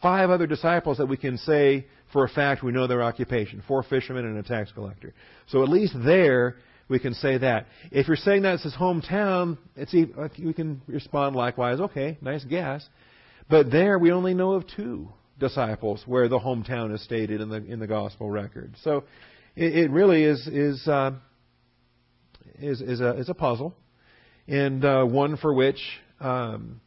[0.00, 3.82] five other disciples that we can say for a fact we know their occupation four
[3.82, 5.14] fishermen and a tax collector.
[5.48, 6.56] So at least there,
[6.88, 7.66] we can say that.
[7.90, 11.80] If you're saying that's his hometown, it's we can respond likewise.
[11.80, 12.86] Okay, nice guess.
[13.48, 15.08] But there, we only know of two
[15.38, 18.74] disciples where the hometown is stated in the in the gospel record.
[18.82, 19.04] So
[19.56, 21.12] it, it really is is uh,
[22.58, 23.74] is is a is a puzzle,
[24.48, 25.80] and uh, one for which
[26.20, 26.80] um,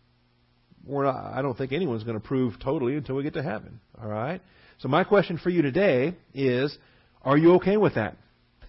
[0.85, 3.79] we're not, I don't think anyone's going to prove totally until we get to heaven.
[4.01, 4.41] All right.
[4.79, 6.77] So my question for you today is:
[7.21, 8.17] Are you okay with that?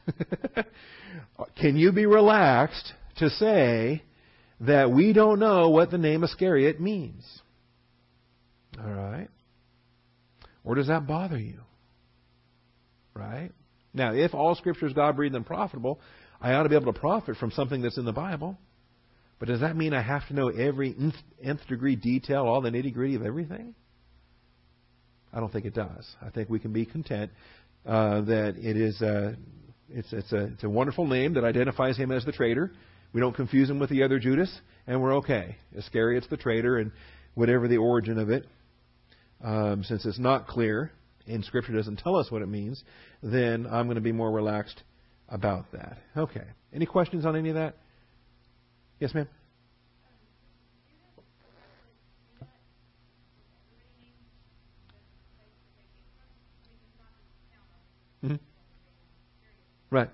[1.61, 4.03] Can you be relaxed to say
[4.61, 7.25] that we don't know what the name Iscariot means?
[8.79, 9.29] All right.
[10.65, 11.61] Or does that bother you?
[13.15, 13.51] Right?
[13.95, 16.01] Now, if all Scripture is God breathed and profitable,
[16.41, 18.59] I ought to be able to profit from something that's in the Bible.
[19.39, 22.71] But does that mean I have to know every nth, nth degree detail, all the
[22.71, 23.75] nitty gritty of everything?
[25.33, 26.07] I don't think it does.
[26.23, 27.31] I think we can be content
[27.85, 29.35] uh, that it is uh,
[29.91, 32.73] it's, it's, a, it's a wonderful name that identifies him as the traitor.
[33.13, 35.57] We don't confuse him with the other Judas, and we're okay.
[35.77, 36.91] Iscariot's the traitor, and
[37.35, 38.47] whatever the origin of it,
[39.45, 40.93] um, since it's not clear
[41.27, 42.83] and Scripture doesn't tell us what it means,
[43.23, 44.83] then I'm going to be more relaxed
[45.29, 45.99] about that.
[46.17, 46.45] Okay.
[46.73, 47.77] Any questions on any of that?
[48.99, 49.29] Yes, ma'am?
[58.25, 58.37] Mm-hmm.
[59.91, 60.09] Right.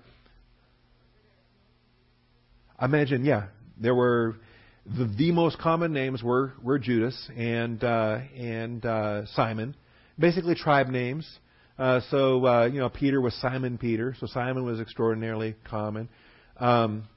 [2.77, 3.47] I imagine, yeah,
[3.79, 4.35] there were
[4.85, 9.75] the, the most common names were were Judas and uh, and uh, Simon,
[10.19, 11.27] basically tribe names.
[11.79, 16.09] Uh, so uh, you know, Peter was Simon Peter, so Simon was extraordinarily common.
[16.57, 17.07] Um,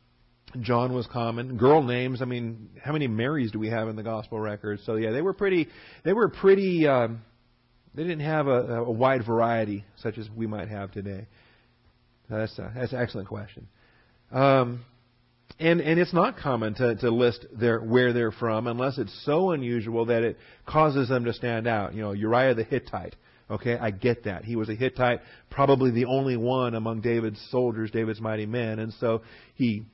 [0.61, 1.57] John was common.
[1.57, 2.23] Girl names.
[2.23, 4.83] I mean, how many Marys do we have in the gospel records?
[4.87, 5.69] So yeah, they were pretty.
[6.05, 6.87] They were pretty.
[6.87, 7.23] Um,
[7.95, 11.27] they didn't have a, a wide variety such as we might have today.
[12.29, 13.69] That's a, that's an excellent question.
[14.31, 14.85] Um,
[15.59, 19.51] and and it's not common to, to list their where they're from unless it's so
[19.51, 21.95] unusual that it causes them to stand out.
[21.95, 23.17] You know, Uriah the Hittite.
[23.49, 24.45] Okay, I get that.
[24.45, 28.93] He was a Hittite, probably the only one among David's soldiers, David's mighty men, and
[28.95, 29.23] so
[29.55, 29.85] he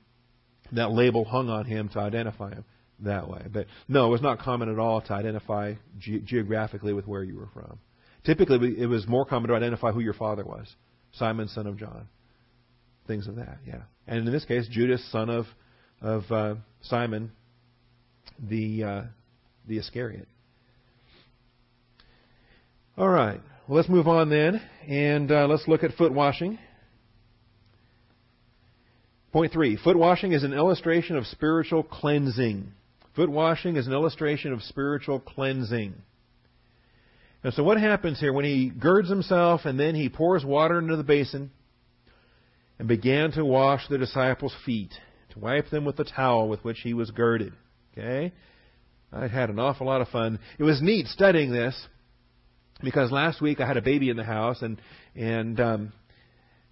[0.75, 2.65] that label hung on him to identify him
[2.99, 3.45] that way.
[3.51, 7.35] But no, it was not common at all to identify ge- geographically with where you
[7.35, 7.79] were from.
[8.25, 10.67] Typically, it was more common to identify who your father was,
[11.11, 12.07] Simon, son of John
[13.07, 13.57] things of that.
[13.65, 15.45] Yeah, and in this case, Judas, son of
[16.01, 17.31] of uh, Simon,
[18.39, 19.01] the uh,
[19.67, 20.27] the Iscariot.
[22.97, 23.41] All right.
[23.67, 26.59] Well, let's move on then, and uh, let's look at foot washing.
[29.33, 32.71] Point three: Foot washing is an illustration of spiritual cleansing.
[33.15, 35.93] Foot washing is an illustration of spiritual cleansing.
[37.43, 40.95] And so, what happens here when he girds himself and then he pours water into
[40.95, 41.51] the basin?
[42.79, 44.91] and began to wash the disciples' feet,
[45.31, 47.53] to wipe them with the towel with which he was girded.
[47.93, 48.33] Okay?
[49.11, 50.39] I had an awful lot of fun.
[50.57, 51.87] It was neat studying this
[52.83, 54.81] because last week I had a baby in the house and
[55.15, 55.93] and um,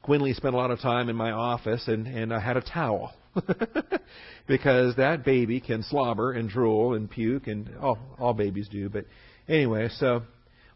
[0.04, 3.14] Quinley spent a lot of time in my office and and I had a towel
[4.48, 8.90] because that baby can slobber and drool and puke and all all babies do.
[8.90, 9.06] But
[9.48, 10.24] anyway, so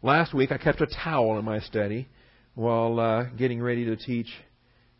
[0.02, 2.08] last week I kept a towel in my study
[2.54, 4.28] while uh, getting ready to teach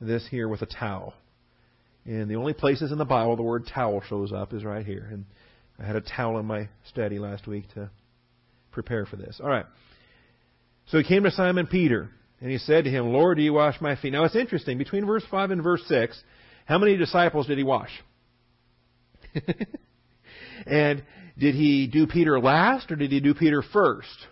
[0.00, 1.14] this here with a towel.
[2.04, 5.08] And the only places in the Bible the word towel shows up is right here.
[5.10, 5.24] And
[5.78, 7.90] I had a towel in my study last week to
[8.70, 9.40] prepare for this.
[9.42, 9.66] All right.
[10.88, 12.10] So he came to Simon Peter,
[12.40, 14.12] and he said to him, Lord, do you wash my feet?
[14.12, 16.20] Now it's interesting, between verse 5 and verse 6,
[16.66, 17.90] how many disciples did he wash?
[20.66, 21.02] and
[21.38, 24.26] did he do Peter last, or did he do Peter first?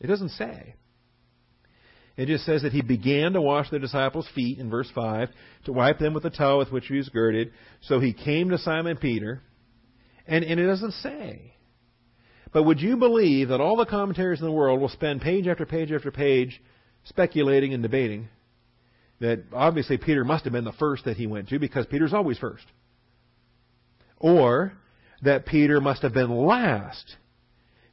[0.00, 0.74] It doesn't say.
[2.16, 5.28] It just says that he began to wash the disciples' feet in verse 5,
[5.66, 7.52] to wipe them with the towel with which he was girded.
[7.82, 9.42] So he came to Simon Peter,
[10.26, 11.55] and, and it doesn't say.
[12.56, 15.66] But would you believe that all the commentaries in the world will spend page after
[15.66, 16.62] page after page
[17.04, 18.30] speculating and debating
[19.20, 22.38] that obviously Peter must have been the first that he went to because Peter's always
[22.38, 22.64] first?
[24.18, 24.72] Or
[25.20, 27.16] that Peter must have been last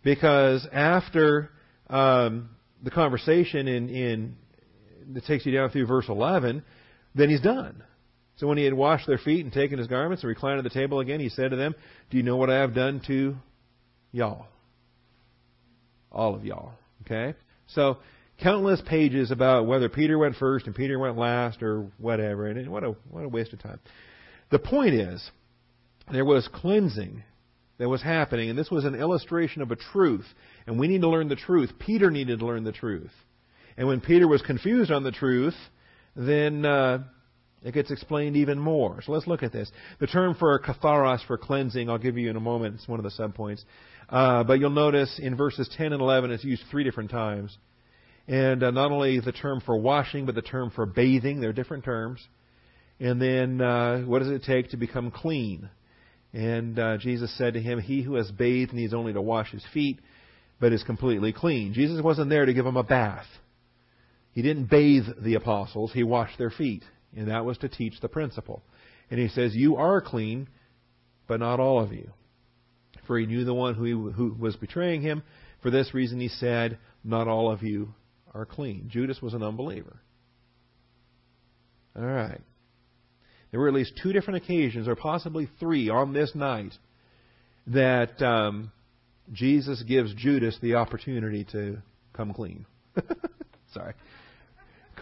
[0.01, 1.49] because after
[1.89, 2.49] um,
[2.81, 4.35] the conversation in, in
[5.11, 6.63] that takes you down through verse 11,
[7.15, 7.83] then he's done.
[8.37, 10.69] So when he had washed their feet and taken his garments and reclined at the
[10.69, 11.75] table again, he said to them,
[12.09, 13.35] Do you know what I have done to
[14.13, 14.47] y'all?
[16.13, 16.73] All of y'all.
[17.05, 17.37] Okay?
[17.67, 17.97] So,
[18.41, 22.83] countless pages about whether Peter went first and Peter went last or whatever, and what
[22.83, 23.79] a, what a waste of time.
[24.51, 25.31] The point is,
[26.11, 27.23] there was cleansing
[27.79, 30.25] that was happening, and this was an illustration of a truth,
[30.67, 31.71] and we need to learn the truth.
[31.79, 33.11] Peter needed to learn the truth.
[33.77, 35.55] And when Peter was confused on the truth,
[36.15, 36.99] then uh,
[37.63, 39.01] it gets explained even more.
[39.01, 39.71] So let's look at this.
[39.99, 42.75] The term for katharos, for cleansing, I'll give you in a moment.
[42.75, 43.63] It's one of the subpoints.
[44.09, 47.57] Uh, but you'll notice in verses 10 and 11 it's used three different times.
[48.27, 51.41] And uh, not only the term for washing, but the term for bathing.
[51.41, 52.25] They're different terms.
[52.99, 55.69] And then uh, what does it take to become clean?
[56.33, 59.65] And uh, Jesus said to him, He who has bathed needs only to wash his
[59.73, 59.99] feet,
[60.59, 61.73] but is completely clean.
[61.73, 63.27] Jesus wasn't there to give him a bath.
[64.33, 66.83] He didn't bathe the apostles, he washed their feet.
[67.15, 68.63] And that was to teach the principle.
[69.09, 70.47] And he says, You are clean,
[71.27, 72.09] but not all of you.
[73.07, 75.23] For he knew the one who, he, who was betraying him.
[75.61, 77.93] For this reason he said, Not all of you
[78.33, 78.89] are clean.
[78.89, 79.99] Judas was an unbeliever.
[81.95, 82.41] All right.
[83.51, 86.73] There were at least two different occasions, or possibly three, on this night
[87.67, 88.71] that um,
[89.31, 91.77] Jesus gives Judas the opportunity to
[92.13, 92.65] come clean.
[93.73, 93.93] Sorry.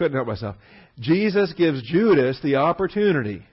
[0.02, 0.56] Couldn't help myself.
[0.98, 3.46] Jesus gives Judas the opportunity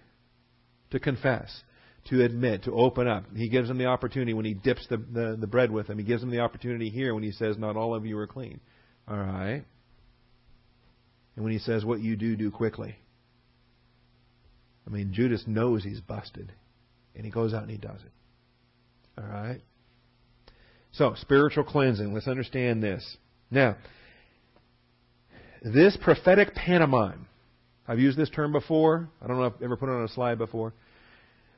[0.90, 1.62] to confess,
[2.06, 3.26] to admit, to open up.
[3.36, 6.00] He gives him the opportunity when he dips the, the, the bread with him.
[6.00, 8.62] He gives him the opportunity here when he says, Not all of you are clean.
[9.08, 9.64] All right.
[11.36, 12.96] And when he says, What you do, do quickly.
[14.88, 16.52] I mean, Judas knows he's busted,
[17.14, 19.22] and he goes out and he does it.
[19.22, 19.62] All right?
[20.94, 22.12] So, spiritual cleansing.
[22.12, 23.18] Let's understand this.
[23.52, 23.78] Now,
[25.64, 27.28] this prophetic pantomime,
[27.88, 29.10] I've used this term before.
[29.22, 30.74] I don't know if I've ever put it on a slide before.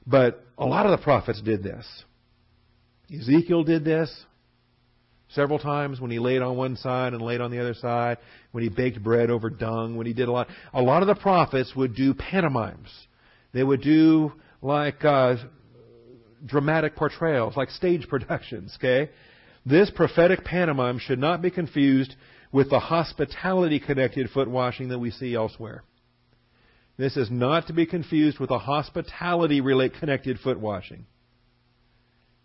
[0.07, 1.85] But a lot of the prophets did this.
[3.13, 4.25] Ezekiel did this
[5.29, 8.17] several times when he laid on one side and laid on the other side,
[8.51, 10.47] when he baked bread over dung, when he did a lot.
[10.73, 12.89] A lot of the prophets would do pantomimes.
[13.53, 15.35] They would do like uh,
[16.45, 19.11] dramatic portrayals, like stage productions, okay?
[19.65, 22.15] This prophetic pantomime should not be confused
[22.51, 25.83] with the hospitality connected foot washing that we see elsewhere.
[26.97, 29.61] This is not to be confused with the hospitality
[29.99, 31.05] connected foot washing.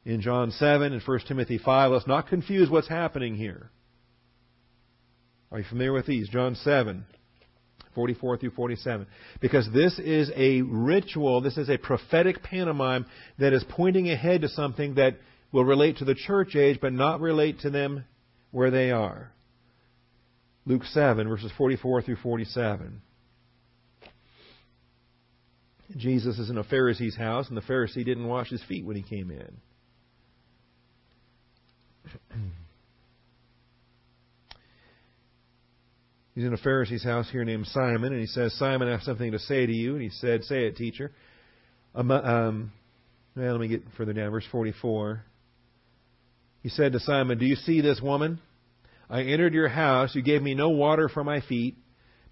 [0.05, 3.71] In John 7 and 1 Timothy 5, let's not confuse what's happening here.
[5.51, 6.29] Are you familiar with these?
[6.29, 7.05] John 7,
[7.95, 9.07] 44 through 47.
[9.41, 13.07] Because this is a ritual, this is a prophetic pantomime
[13.39, 15.17] that is pointing ahead to something that
[15.51, 18.05] will relate to the church age, but not relate to them
[18.53, 19.33] where they are.
[20.67, 23.01] Luke 7, verses 44 through 47.
[25.97, 29.03] Jesus is in a Pharisee's house, and the Pharisee didn't wash his feet when he
[29.03, 29.57] came in.
[36.35, 39.33] He's in a Pharisee's house here named Simon, and he says, Simon, I have something
[39.33, 39.95] to say to you.
[39.95, 41.13] And he said, Say it, teacher.
[41.95, 42.73] Um, um,
[43.35, 45.23] well, let me get further down, verse 44.
[46.63, 48.41] He said to Simon, Do you see this woman?
[49.09, 50.15] I entered your house.
[50.15, 51.77] You gave me no water for my feet,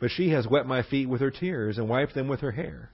[0.01, 2.91] but she has wet my feet with her tears and wiped them with her hair.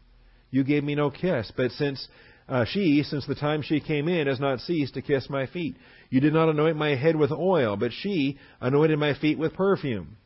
[0.50, 2.08] You gave me no kiss, but since
[2.48, 5.76] uh, she, since the time she came in, has not ceased to kiss my feet.
[6.10, 10.16] You did not anoint my head with oil, but she anointed my feet with perfume.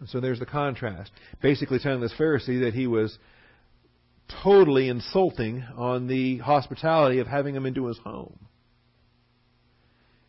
[0.00, 1.12] And so there's the contrast.
[1.40, 3.16] Basically telling this Pharisee that he was
[4.42, 8.48] totally insulting on the hospitality of having him into his home.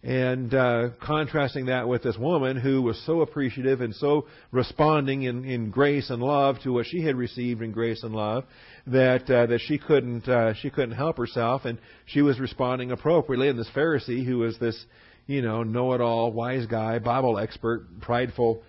[0.03, 5.45] And uh, contrasting that with this woman who was so appreciative and so responding in,
[5.45, 8.45] in grace and love to what she had received in grace and love
[8.87, 11.77] that uh, that she couldn't uh, she couldn't help herself and
[12.07, 13.47] she was responding appropriately.
[13.47, 14.85] And this Pharisee who was this
[15.27, 18.61] you know, know it all, wise guy, Bible expert, prideful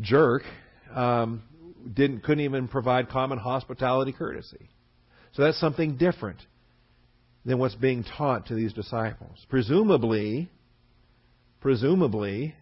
[0.00, 0.42] jerk,
[0.94, 1.42] um,
[1.92, 4.68] didn't couldn't even provide common hospitality courtesy.
[5.32, 6.38] So that's something different
[7.44, 9.38] than what's being taught to these disciples.
[9.48, 10.50] Presumably,
[11.64, 12.54] presumably,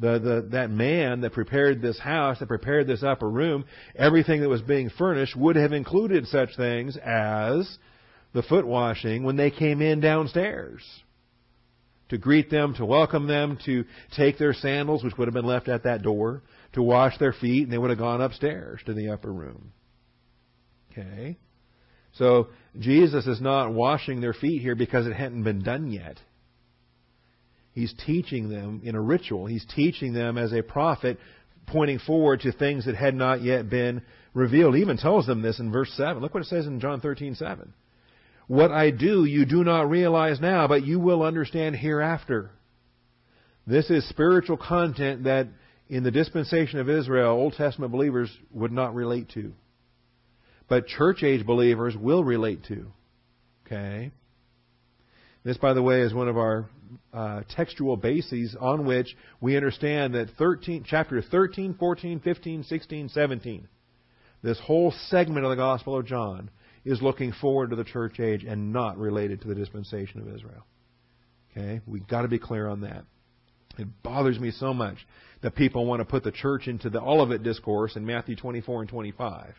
[0.00, 4.48] the, the, that man that prepared this house, that prepared this upper room, everything that
[4.48, 7.78] was being furnished would have included such things as
[8.34, 10.82] the foot washing when they came in downstairs.
[12.08, 13.84] To greet them, to welcome them, to
[14.16, 16.42] take their sandals, which would have been left at that door,
[16.72, 19.70] to wash their feet, and they would have gone upstairs to the upper room.
[20.90, 21.38] Okay?
[22.14, 22.48] So
[22.80, 26.18] Jesus is not washing their feet here because it hadn't been done yet.
[27.72, 29.46] He's teaching them in a ritual.
[29.46, 31.18] He's teaching them as a prophet,
[31.66, 34.02] pointing forward to things that had not yet been
[34.34, 34.74] revealed.
[34.74, 36.20] He even tells them this in verse 7.
[36.22, 37.72] Look what it says in John 13, 7.
[38.48, 42.50] What I do, you do not realize now, but you will understand hereafter.
[43.66, 45.46] This is spiritual content that
[45.88, 49.52] in the dispensation of Israel, Old Testament believers would not relate to
[50.70, 52.86] but church age believers will relate to.
[53.66, 54.12] Okay?
[55.44, 56.70] This, by the way, is one of our
[57.12, 63.68] uh, textual bases on which we understand that 13, chapter 13, 14, 15, 16, 17,
[64.42, 66.50] this whole segment of the Gospel of John
[66.84, 70.66] is looking forward to the church age and not related to the dispensation of Israel.
[71.50, 71.80] Okay?
[71.86, 73.04] We've got to be clear on that.
[73.78, 74.96] It bothers me so much
[75.42, 78.90] that people want to put the church into the Olivet discourse in Matthew 24 and
[78.90, 79.54] 25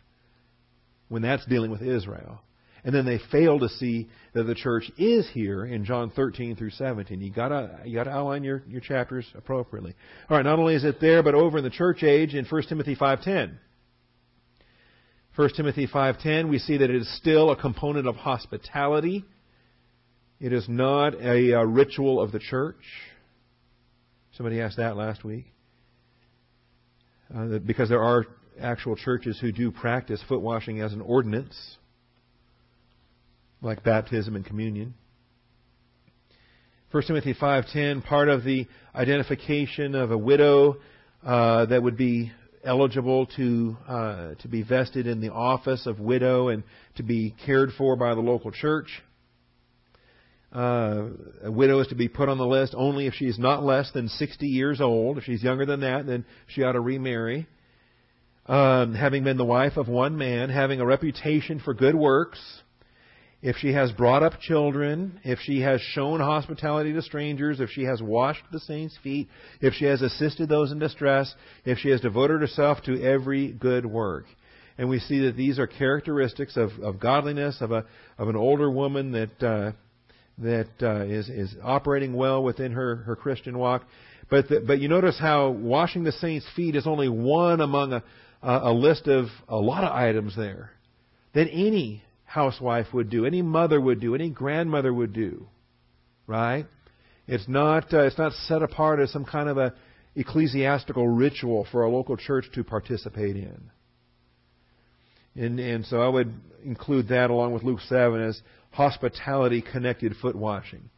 [1.09, 2.39] when that's dealing with Israel.
[2.83, 6.71] And then they fail to see that the church is here in John 13 through
[6.71, 7.21] 17.
[7.21, 9.95] You gotta, you gotta outline your, your chapters appropriately.
[10.29, 12.95] Alright, not only is it there, but over in the church age in 1 Timothy
[12.95, 13.57] 5.10.
[15.35, 19.23] 1 Timothy 5.10, we see that it is still a component of hospitality.
[20.39, 22.81] It is not a, a ritual of the church.
[24.35, 25.45] Somebody asked that last week.
[27.33, 28.25] Uh, because there are
[28.59, 31.77] actual churches who do practice foot washing as an ordinance,
[33.61, 34.93] like baptism and communion.
[36.91, 40.77] 1 Timothy 5:10, part of the identification of a widow
[41.25, 42.31] uh, that would be
[42.63, 46.63] eligible to uh, to be vested in the office of widow and
[46.95, 49.01] to be cared for by the local church.
[50.51, 51.07] Uh,
[51.43, 53.89] a widow is to be put on the list only if she is not less
[53.93, 55.17] than 60 years old.
[55.17, 57.47] If she's younger than that, then she ought to remarry
[58.45, 62.39] um, having been the wife of one man, having a reputation for good works,
[63.41, 67.83] if she has brought up children, if she has shown hospitality to strangers, if she
[67.83, 69.27] has washed the saints' feet,
[69.61, 71.33] if she has assisted those in distress,
[71.65, 74.25] if she has devoted herself to every good work.
[74.77, 77.85] And we see that these are characteristics of, of godliness, of a
[78.17, 79.71] of an older woman that uh,
[80.37, 83.83] that uh, is is operating well within her her Christian walk.
[84.29, 88.03] But the, but you notice how washing the saints' feet is only one among a,
[88.41, 90.71] a list of a lot of items there
[91.33, 95.47] that any housewife would do, any mother would do, any grandmother would do.
[96.27, 96.65] Right?
[97.27, 99.73] It's not uh, it's not set apart as some kind of a
[100.15, 103.71] ecclesiastical ritual for a local church to participate in.
[105.35, 110.35] And and so I would include that along with Luke seven as hospitality connected foot
[110.35, 110.89] washing.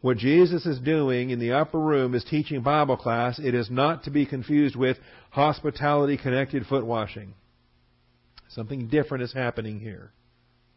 [0.00, 3.38] What Jesus is doing in the upper room is teaching Bible class.
[3.38, 4.96] It is not to be confused with
[5.30, 7.34] hospitality connected foot washing.
[8.48, 10.12] Something different is happening here.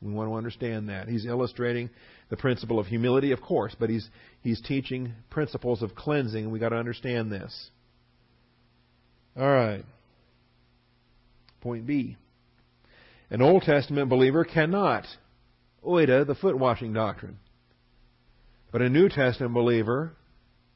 [0.03, 1.07] We want to understand that.
[1.07, 1.89] He's illustrating
[2.29, 4.09] the principle of humility, of course, but he's,
[4.41, 6.51] he's teaching principles of cleansing.
[6.51, 7.69] We've got to understand this.
[9.37, 9.85] All right.
[11.61, 12.17] Point B.
[13.29, 15.07] An Old Testament believer cannot
[15.85, 17.39] oida the foot washing doctrine.
[18.71, 20.13] But a New Testament believer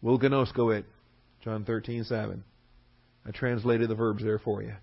[0.02, 0.86] will gnosko it.
[1.44, 2.42] John 13:7.
[3.26, 4.74] I translated the verbs there for you.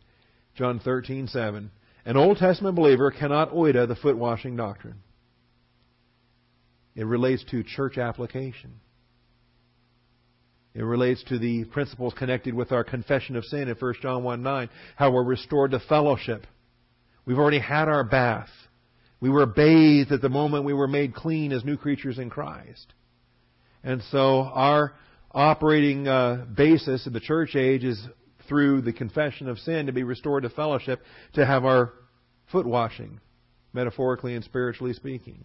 [0.54, 1.70] John 13:7.
[2.06, 5.00] An Old Testament believer cannot oida the foot washing doctrine.
[6.94, 8.80] It relates to church application.
[10.74, 14.42] It relates to the principles connected with our confession of sin in 1 John 1
[14.42, 16.46] 9, how we're restored to fellowship.
[17.24, 18.50] We've already had our bath.
[19.20, 22.92] We were bathed at the moment we were made clean as new creatures in Christ.
[23.82, 24.92] And so our
[25.30, 28.00] operating uh, basis in the church age is
[28.48, 31.02] through the confession of sin to be restored to fellowship,
[31.34, 31.92] to have our
[32.50, 33.20] foot washing,
[33.72, 35.44] metaphorically and spiritually speaking.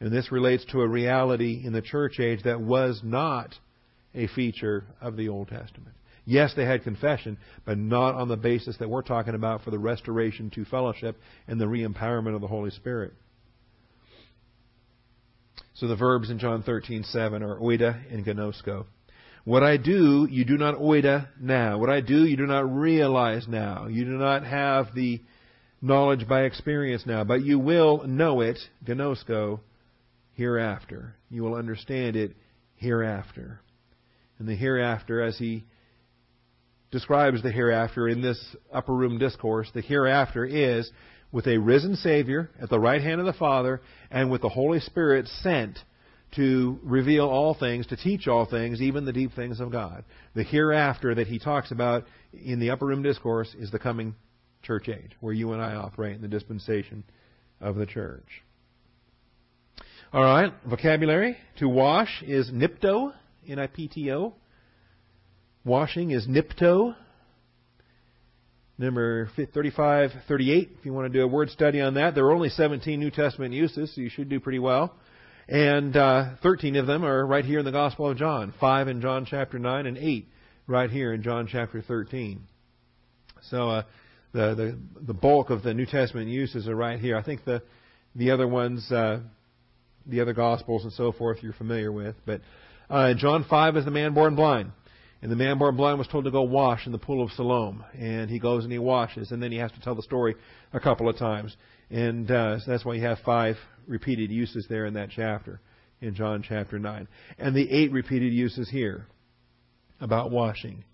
[0.00, 3.54] And this relates to a reality in the church age that was not
[4.14, 5.94] a feature of the Old Testament.
[6.24, 9.78] Yes, they had confession, but not on the basis that we're talking about for the
[9.78, 11.16] restoration to fellowship
[11.48, 13.12] and the re empowerment of the Holy Spirit.
[15.74, 18.86] So the verbs in John 13:7 are oida and gnosko.
[19.44, 21.78] What I do, you do not oida now.
[21.78, 23.86] What I do, you do not realize now.
[23.88, 25.20] You do not have the
[25.80, 29.58] knowledge by experience now, but you will know it, gnosko,
[30.34, 31.16] hereafter.
[31.28, 32.36] You will understand it
[32.76, 33.60] hereafter.
[34.38, 35.64] And the hereafter, as he
[36.92, 38.38] describes the hereafter in this
[38.72, 40.88] upper room discourse, the hereafter is
[41.32, 43.80] with a risen Savior at the right hand of the Father
[44.10, 45.78] and with the Holy Spirit sent
[46.36, 50.04] to reveal all things, to teach all things, even the deep things of God.
[50.34, 54.14] The hereafter that he talks about in the upper room discourse is the coming
[54.62, 57.04] church age, where you and I operate in the dispensation
[57.60, 58.26] of the church.
[60.12, 61.36] All right, vocabulary.
[61.58, 63.12] To wash is nipto,
[63.48, 64.34] N-I-P-T-O.
[65.64, 66.94] Washing is nipto.
[68.78, 72.14] Number 35, 38, if you want to do a word study on that.
[72.14, 74.94] There are only 17 New Testament uses, so you should do pretty well.
[75.48, 78.54] And uh, 13 of them are right here in the Gospel of John.
[78.60, 80.28] Five in John chapter 9 and eight
[80.66, 82.42] right here in John chapter 13.
[83.50, 83.82] So uh,
[84.32, 87.16] the, the the bulk of the New Testament uses are right here.
[87.16, 87.62] I think the
[88.14, 89.20] the other ones, uh,
[90.06, 92.14] the other Gospels and so forth, you're familiar with.
[92.26, 92.42] But
[92.90, 94.72] uh, John 5 is the man born blind.
[95.22, 97.84] And the man born blind was told to go wash in the pool of Siloam.
[97.96, 99.30] And he goes and he washes.
[99.30, 100.34] And then he has to tell the story
[100.72, 101.56] a couple of times.
[101.90, 105.60] And uh, so that's why you have five repeated uses there in that chapter,
[106.00, 107.08] in John chapter 9.
[107.38, 109.06] And the eight repeated uses here
[110.00, 110.84] about washing.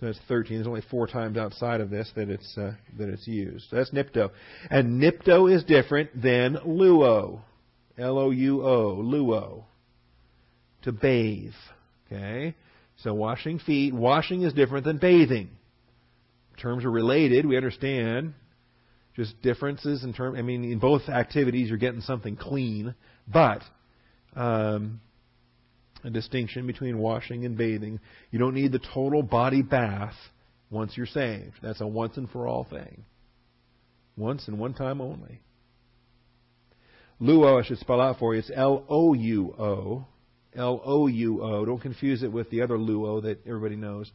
[0.00, 0.56] So that's 13.
[0.56, 3.66] There's only four times outside of this that it's, uh, that it's used.
[3.70, 4.30] So that's nipto.
[4.68, 7.42] And nipto is different than luo.
[7.96, 8.96] L-O-U-O.
[8.96, 9.64] Luo.
[10.82, 11.52] To bathe.
[12.06, 12.56] Okay?
[12.96, 15.50] So washing feet, washing is different than bathing.
[16.60, 18.34] Terms are related, we understand
[19.14, 20.38] just differences in terms.
[20.38, 22.94] I mean, in both activities, you're getting something clean,
[23.26, 23.62] but
[24.34, 25.00] um,
[26.04, 28.00] a distinction between washing and bathing.
[28.30, 30.14] You don't need the total body bath
[30.70, 31.54] once you're saved.
[31.62, 33.04] That's a once and for all thing.
[34.16, 35.40] Once and one time only.
[37.20, 38.40] Luo, I should spell out for you.
[38.40, 40.06] It's L O U O.
[40.54, 41.64] L O U O.
[41.64, 44.10] Don't confuse it with the other luo that everybody knows.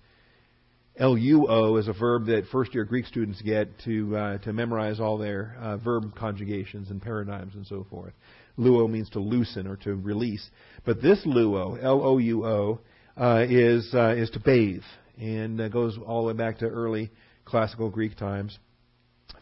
[1.00, 5.18] Luo is a verb that first year Greek students get to uh, to memorize all
[5.18, 8.14] their uh, verb conjugations and paradigms and so forth.
[8.58, 10.50] Luo means to loosen or to release,
[10.86, 12.80] but this luo, L O U O,
[13.16, 14.82] uh, is uh, is to bathe
[15.20, 17.12] and uh, goes all the way back to early
[17.46, 18.58] classical Greek times.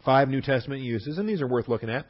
[0.04, 2.06] Five New Testament uses, and these are worth looking at.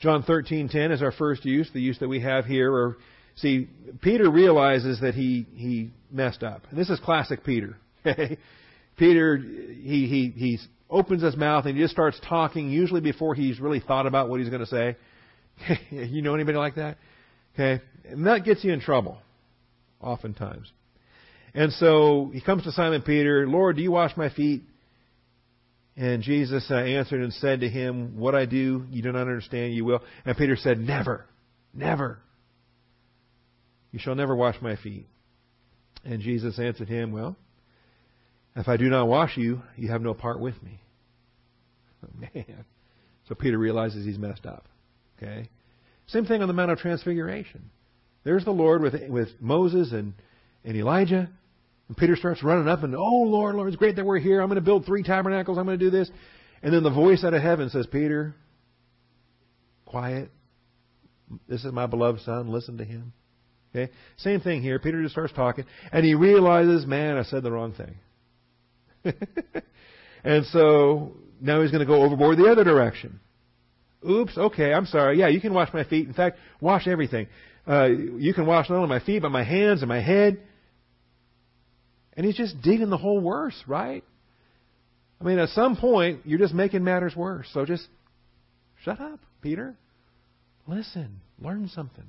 [0.00, 2.96] John 13:10 is our first use, the use that we have here.
[3.36, 3.68] See,
[4.02, 7.78] Peter realizes that he he messed up, and this is classic Peter.
[9.02, 13.58] Peter, he, he, he opens his mouth and he just starts talking, usually before he's
[13.58, 14.96] really thought about what he's going to say.
[15.90, 16.98] you know anybody like that?
[17.54, 17.82] Okay?
[18.04, 19.18] And that gets you in trouble,
[20.00, 20.70] oftentimes.
[21.52, 24.62] And so he comes to Simon Peter, Lord, do you wash my feet?
[25.96, 29.74] And Jesus uh, answered and said to him, What I do, you do not understand,
[29.74, 30.00] you will.
[30.24, 31.26] And Peter said, Never,
[31.74, 32.20] never.
[33.90, 35.08] You shall never wash my feet.
[36.04, 37.36] And Jesus answered him, Well,
[38.56, 40.78] if I do not wash you, you have no part with me.
[42.04, 42.64] Oh, man.
[43.28, 44.66] So Peter realizes he's messed up.
[45.16, 45.48] Okay?
[46.08, 47.70] Same thing on the Mount of Transfiguration.
[48.24, 50.14] There's the Lord with, with Moses and,
[50.64, 51.30] and Elijah.
[51.86, 54.40] And Peter starts running up and, oh, Lord, Lord, it's great that we're here.
[54.40, 55.58] I'm going to build three tabernacles.
[55.58, 56.10] I'm going to do this.
[56.62, 58.34] And then the voice out of heaven says, Peter,
[59.86, 60.30] quiet.
[61.48, 62.50] This is my beloved son.
[62.50, 63.12] Listen to him.
[63.74, 63.92] Okay?
[64.16, 64.78] Same thing here.
[64.78, 65.64] Peter just starts talking.
[65.92, 67.94] And he realizes, man, I said the wrong thing.
[70.24, 73.20] and so now he's going to go overboard the other direction.
[74.08, 75.18] Oops, okay, I'm sorry.
[75.18, 76.06] Yeah, you can wash my feet.
[76.08, 77.28] In fact, wash everything.
[77.66, 80.40] Uh, you can wash not only my feet, but my hands and my head.
[82.16, 84.04] And he's just digging the hole worse, right?
[85.20, 87.48] I mean, at some point, you're just making matters worse.
[87.52, 87.86] So just
[88.84, 89.76] shut up, Peter.
[90.66, 92.06] Listen, learn something.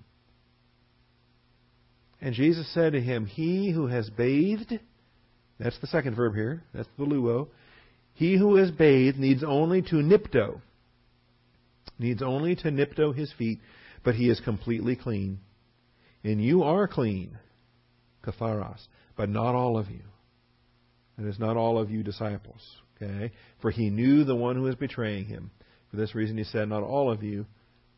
[2.20, 4.80] And Jesus said to him, He who has bathed
[5.60, 6.64] that's the second verb here.
[6.74, 7.48] That's the luo.
[8.14, 10.62] He who is bathed needs only to nipto.
[12.00, 13.60] Needs only to nipto his feet,
[14.04, 15.40] but he is completely clean.
[16.24, 17.38] And you are clean,
[18.24, 20.02] katharos, but not all of you.
[21.18, 22.62] And it's not all of you disciples.
[23.02, 23.32] Okay?
[23.62, 25.52] For he knew the one who was betraying him.
[25.92, 27.46] For this reason he said, Not all of you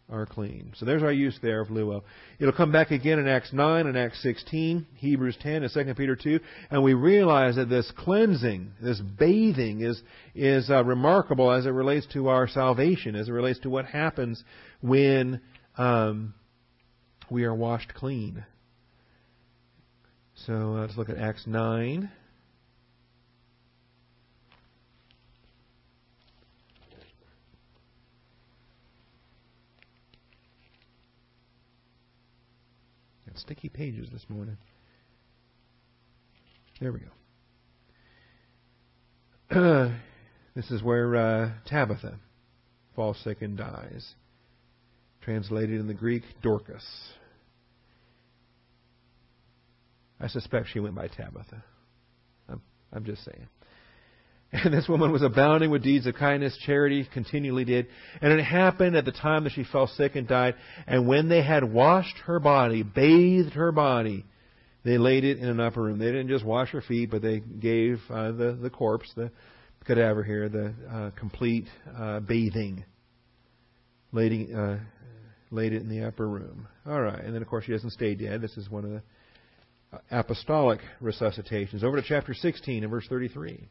[0.09, 0.71] are clean.
[0.75, 2.03] So there's our use there of luo.
[2.39, 6.15] It'll come back again in Acts 9 and Acts 16, Hebrews 10 and 2 Peter
[6.15, 6.39] 2,
[6.69, 10.01] and we realize that this cleansing, this bathing is,
[10.35, 14.43] is uh, remarkable as it relates to our salvation, as it relates to what happens
[14.81, 15.41] when,
[15.77, 16.33] um,
[17.29, 18.45] we are washed clean.
[20.45, 22.09] So uh, let's look at Acts 9.
[33.37, 34.57] Sticky pages this morning.
[36.79, 36.99] There we
[39.49, 39.95] go.
[40.55, 42.19] this is where uh, Tabitha
[42.95, 44.15] falls sick and dies.
[45.21, 46.85] Translated in the Greek, Dorcas.
[50.19, 51.63] I suspect she went by Tabitha.
[52.47, 52.61] I'm,
[52.93, 53.47] I'm just saying.
[54.63, 57.87] And this woman was abounding with deeds of kindness, charity, continually did.
[58.21, 60.55] And it happened at the time that she fell sick and died.
[60.87, 64.25] And when they had washed her body, bathed her body,
[64.85, 65.99] they laid it in an upper room.
[65.99, 69.31] They didn't just wash her feet, but they gave uh, the, the corpse, the
[69.85, 71.65] cadaver here, the uh, complete
[71.97, 72.85] uh, bathing.
[74.13, 74.77] Laid, uh,
[75.51, 76.67] laid it in the upper room.
[76.85, 77.21] All right.
[77.21, 78.41] And then, of course, she doesn't stay dead.
[78.41, 79.01] This is one of the
[80.11, 81.83] apostolic resuscitations.
[81.83, 83.67] Over to chapter 16 and verse 33.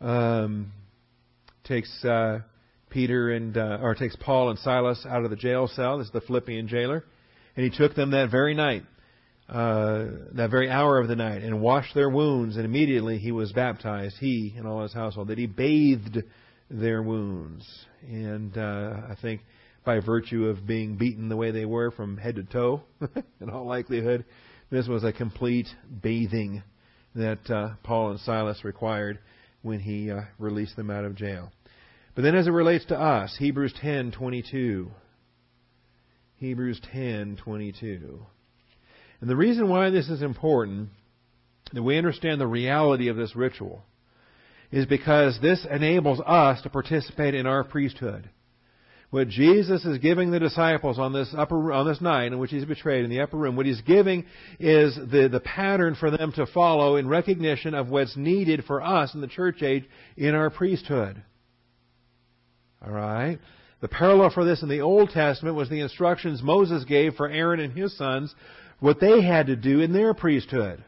[0.00, 0.72] Um,
[1.64, 2.40] takes uh,
[2.90, 5.98] Peter and uh, or takes Paul and Silas out of the jail cell.
[5.98, 7.04] This is the Philippian jailer,
[7.56, 8.84] and he took them that very night,
[9.48, 12.56] uh, that very hour of the night, and washed their wounds.
[12.56, 15.28] And immediately he was baptized, he and all his household.
[15.28, 16.18] That he bathed
[16.70, 17.66] their wounds,
[18.02, 19.42] and uh, I think
[19.84, 22.82] by virtue of being beaten the way they were from head to toe,
[23.40, 24.24] in all likelihood.
[24.70, 25.66] This was a complete
[26.02, 26.62] bathing
[27.14, 29.18] that uh, Paul and Silas required
[29.62, 31.50] when he uh, released them out of jail.
[32.14, 34.90] But then as it relates to us, Hebrews 10:22.
[36.36, 38.20] Hebrews 10:22.
[39.20, 40.90] And the reason why this is important
[41.72, 43.84] that we understand the reality of this ritual
[44.70, 48.28] is because this enables us to participate in our priesthood.
[49.10, 52.66] What Jesus is giving the disciples on this upper on this night in which he's
[52.66, 54.26] betrayed in the upper room, what he's giving
[54.60, 59.14] is the, the pattern for them to follow in recognition of what's needed for us
[59.14, 59.88] in the church age
[60.18, 61.22] in our priesthood.
[62.84, 63.38] All right?
[63.80, 67.60] The parallel for this in the Old Testament was the instructions Moses gave for Aaron
[67.60, 68.34] and his sons,
[68.78, 70.84] what they had to do in their priesthood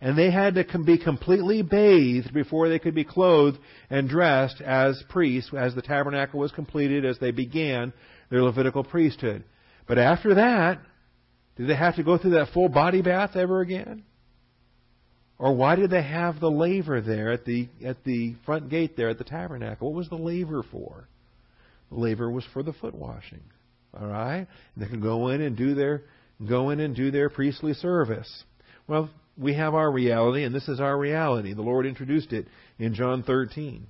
[0.00, 3.58] and they had to be completely bathed before they could be clothed
[3.90, 7.92] and dressed as priests, as the tabernacle was completed, as they began
[8.30, 9.44] their Levitical priesthood.
[9.86, 10.80] But after that,
[11.56, 14.04] did they have to go through that full body bath ever again?
[15.38, 19.08] Or why did they have the laver there at the at the front gate there
[19.08, 19.90] at the tabernacle?
[19.90, 21.08] What was the laver for?
[21.90, 23.40] The laver was for the foot washing.
[23.98, 26.02] All right, and they could go in and do their
[26.46, 28.44] go in and do their priestly service.
[28.86, 29.08] Well,
[29.40, 31.54] we have our reality, and this is our reality.
[31.54, 32.46] The Lord introduced it
[32.78, 33.86] in John 13.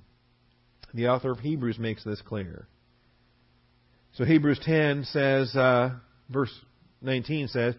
[0.93, 2.67] The author of Hebrews makes this clear.
[4.13, 5.95] So Hebrews 10 says, uh,
[6.29, 6.51] verse
[7.01, 7.75] 19 says,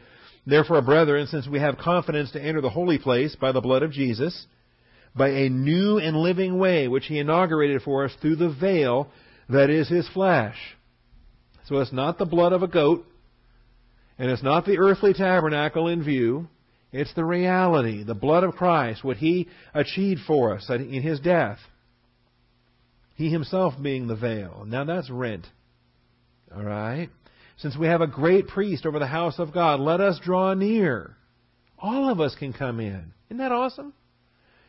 [0.46, 3.92] Therefore, brethren, since we have confidence to enter the holy place by the blood of
[3.92, 4.46] Jesus,
[5.16, 9.08] by a new and living way which he inaugurated for us through the veil
[9.48, 10.56] that is his flesh.
[11.66, 13.06] So it's not the blood of a goat,
[14.18, 16.48] and it's not the earthly tabernacle in view.
[16.92, 21.58] It's the reality, the blood of Christ, what He achieved for us in His death.
[23.14, 24.64] He Himself being the veil.
[24.66, 25.46] Now that's rent.
[26.54, 27.08] All right?
[27.56, 31.16] Since we have a great priest over the house of God, let us draw near.
[31.78, 33.12] All of us can come in.
[33.28, 33.94] Isn't that awesome?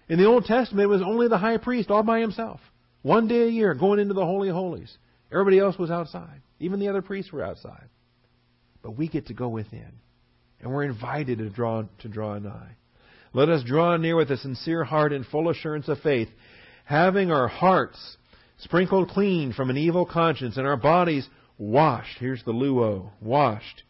[0.08, 2.60] In the Old Testament, it was only the high priest all by himself.
[3.02, 4.98] One day a year going into the Holy of Holies.
[5.32, 6.42] Everybody else was outside.
[6.60, 7.90] Even the other priests were outside.
[8.82, 9.92] But we get to go within
[10.64, 12.76] and we're invited to draw to draw nigh.
[13.34, 16.30] Let us draw near with a sincere heart and full assurance of faith,
[16.86, 18.18] having our hearts
[18.60, 22.18] sprinkled clean from an evil conscience and our bodies washed.
[22.20, 23.84] Here's the luo, washed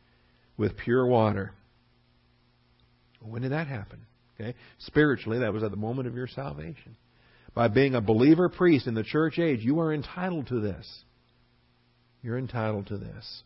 [0.57, 1.53] with pure water.
[3.21, 3.99] When did that happen?
[4.39, 6.97] Okay, spiritually, that was at the moment of your salvation.
[7.53, 11.03] By being a believer priest in the church age, you are entitled to this.
[12.23, 13.43] You're entitled to this.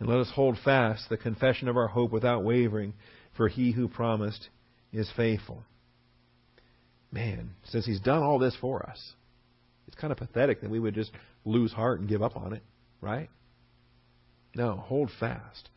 [0.00, 2.94] And let us hold fast the confession of our hope without wavering,
[3.36, 4.48] for he who promised
[4.92, 5.62] is faithful.
[7.12, 9.12] Man, since he's done all this for us,
[9.86, 11.12] it's kind of pathetic that we would just
[11.44, 12.62] lose heart and give up on it,
[13.00, 13.30] right?
[14.56, 15.68] No, hold fast,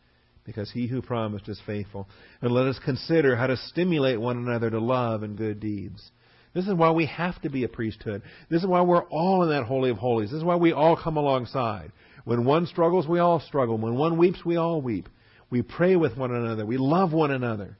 [0.44, 2.08] because he who promised is faithful.
[2.40, 6.10] And let us consider how to stimulate one another to love and good deeds.
[6.54, 8.22] This is why we have to be a priesthood.
[8.50, 10.30] This is why we're all in that Holy of Holies.
[10.30, 11.92] This is why we all come alongside.
[12.28, 13.78] When one struggles, we all struggle.
[13.78, 15.08] When one weeps, we all weep.
[15.48, 16.66] We pray with one another.
[16.66, 17.78] We love one another.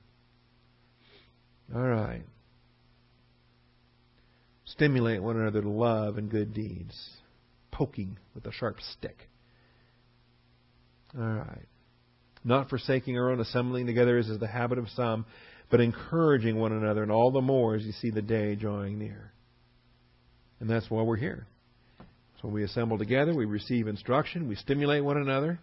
[1.74, 2.22] All right.
[4.64, 6.98] Stimulate one another to love and good deeds.
[7.70, 9.28] poking with a sharp stick.
[11.14, 11.66] All right.
[12.42, 15.26] Not forsaking our own assembling together as is the habit of some,
[15.70, 19.30] but encouraging one another, and all the more as you see the day drawing near.
[20.58, 21.46] And that's why we're here.
[22.40, 25.58] So we assemble together, we receive instruction, we stimulate one another,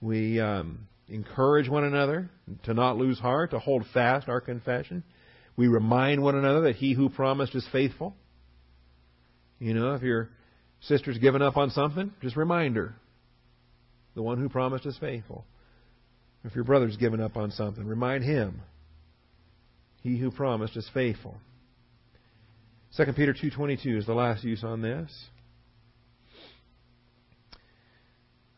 [0.00, 2.28] we um, encourage one another
[2.64, 5.04] to not lose heart, to hold fast our confession.
[5.56, 8.16] We remind one another that he who promised is faithful.
[9.60, 10.30] You know, if your
[10.80, 12.94] sister's given up on something, just remind her.
[14.14, 15.44] The one who promised is faithful.
[16.44, 18.62] If your brother's given up on something, remind him.
[20.02, 21.36] He who promised is faithful.
[22.96, 25.12] 2 Peter 2.22 is the last use on this.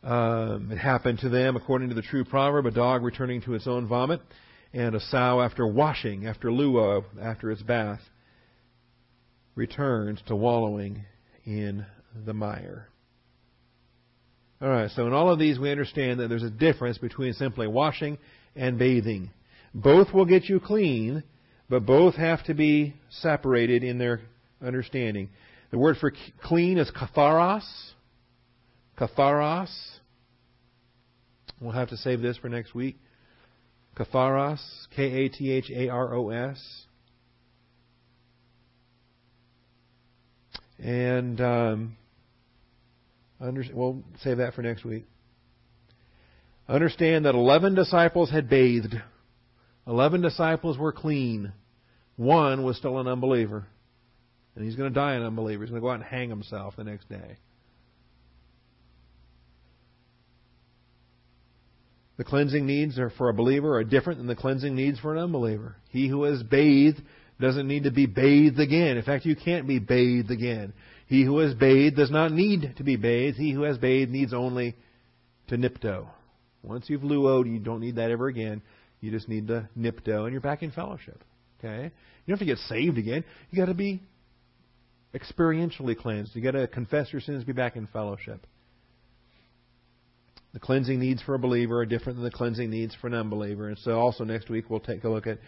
[0.03, 3.66] Um, it happened to them according to the true proverb, a dog returning to its
[3.66, 4.20] own vomit,
[4.72, 8.00] and a sow after washing, after luo, after its bath,
[9.55, 11.05] returns to wallowing
[11.44, 11.86] in
[12.26, 12.88] the mire.
[14.61, 17.66] All right, so in all of these, we understand that there's a difference between simply
[17.66, 18.18] washing
[18.57, 19.30] and bathing.
[19.74, 21.24] Both will get you clean,
[21.68, 24.20] but both have to be separated in their
[24.64, 25.30] understanding.
[25.70, 27.64] The word for clean is katharos.
[28.98, 29.70] Katharos.
[31.62, 32.98] We'll have to save this for next week.
[33.96, 34.58] Katharos,
[34.96, 36.60] K A T H A R O S.
[40.82, 41.96] And um,
[43.40, 45.04] under, we'll save that for next week.
[46.68, 48.96] Understand that 11 disciples had bathed.
[49.86, 51.52] 11 disciples were clean.
[52.16, 53.66] One was still an unbeliever.
[54.56, 55.62] And he's going to die an unbeliever.
[55.62, 57.36] He's going to go out and hang himself the next day.
[62.18, 65.18] The cleansing needs are for a believer are different than the cleansing needs for an
[65.18, 65.76] unbeliever.
[65.88, 67.00] He who has bathed
[67.40, 68.96] doesn't need to be bathed again.
[68.96, 70.72] In fact, you can't be bathed again.
[71.06, 73.36] He who has bathed does not need to be bathed.
[73.36, 74.76] He who has bathed needs only
[75.48, 76.08] to nipto.
[76.62, 78.62] Once you've luoed, you don't need that ever again.
[79.00, 81.22] You just need to nipto, and you're back in fellowship.
[81.58, 81.84] Okay?
[81.84, 83.24] You don't have to get saved again.
[83.50, 84.00] You got to be
[85.14, 86.36] experientially cleansed.
[86.36, 88.46] You got to confess your sins, be back in fellowship.
[90.53, 93.68] The cleansing needs for a believer are different than the cleansing needs for an unbeliever.
[93.68, 95.38] And so, also next week, we'll take a look at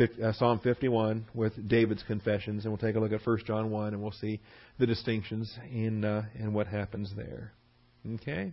[0.00, 3.92] uh, Psalm 51 with David's confessions, and we'll take a look at 1 John 1,
[3.92, 4.40] and we'll see
[4.78, 7.52] the distinctions in uh, in what happens there.
[8.14, 8.52] Okay.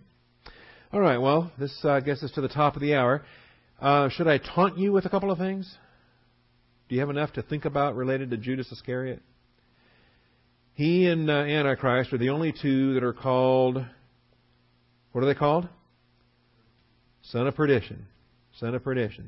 [0.92, 1.16] All right.
[1.16, 3.24] Well, this uh, gets us to the top of the hour.
[3.80, 5.78] Uh, should I taunt you with a couple of things?
[6.88, 9.22] Do you have enough to think about related to Judas Iscariot?
[10.74, 13.82] He and uh, Antichrist are the only two that are called.
[15.12, 15.68] What are they called?
[17.32, 18.06] Son of perdition.
[18.60, 19.26] Son of perdition.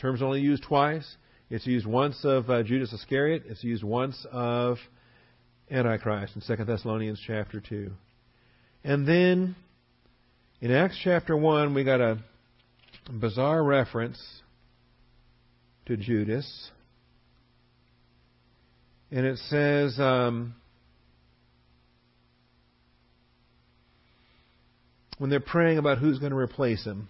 [0.00, 1.16] Term's only used twice.
[1.48, 3.44] It's used once of uh, Judas Iscariot.
[3.46, 4.78] It's used once of
[5.70, 7.92] Antichrist in 2 Thessalonians chapter 2.
[8.82, 9.54] And then
[10.60, 12.18] in Acts chapter 1, we got a
[13.08, 14.20] bizarre reference
[15.86, 16.72] to Judas.
[19.12, 20.56] And it says, um,
[25.18, 27.08] when they're praying about who's going to replace him,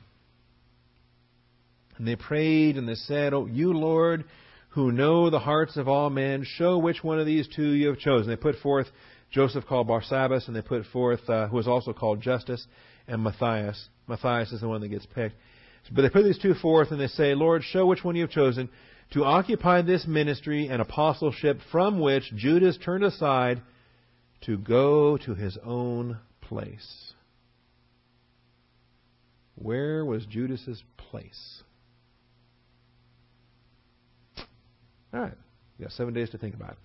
[1.98, 4.24] and they prayed and they said, Oh, you, Lord,
[4.70, 7.98] who know the hearts of all men, show which one of these two you have
[7.98, 8.28] chosen.
[8.28, 8.86] They put forth
[9.30, 12.66] Joseph called Barsabbas, and they put forth, uh, who was also called Justus,
[13.08, 13.88] and Matthias.
[14.06, 15.36] Matthias is the one that gets picked.
[15.92, 18.30] But they put these two forth, and they say, Lord, show which one you have
[18.30, 18.68] chosen
[19.12, 23.62] to occupy this ministry and apostleship from which Judas turned aside
[24.42, 27.12] to go to his own place.
[29.54, 31.62] Where was Judas's place?
[35.16, 35.32] All right.
[35.78, 36.76] You got seven days to think about.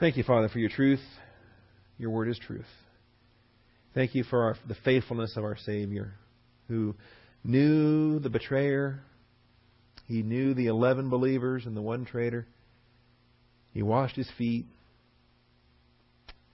[0.00, 1.00] Thank you, Father, for your truth.
[1.96, 2.66] Your word is truth.
[3.94, 6.14] Thank you for our, the faithfulness of our Savior,
[6.66, 6.96] who
[7.44, 8.98] knew the betrayer.
[10.06, 12.46] He knew the eleven believers and the one traitor.
[13.72, 14.66] He washed his feet.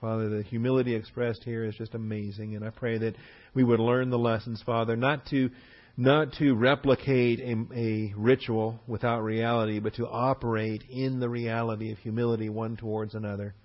[0.01, 3.15] Father, the humility expressed here is just amazing, and I pray that
[3.55, 5.49] we would learn the lessons, Father, not to
[5.97, 11.97] not to replicate a, a, ritual without reality, but to operate in the reality of
[11.99, 13.55] humility one towards another,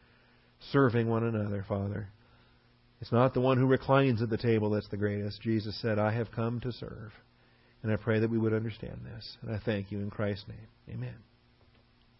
[0.73, 2.09] serving one another, Father.
[3.01, 5.41] It's not the one who reclines at the table that's the greatest.
[5.41, 7.13] Jesus said, I have come to serve.
[7.83, 9.39] And I pray that we would understand this.
[9.43, 10.97] And I thank you in Christ's name.
[10.97, 11.15] Amen.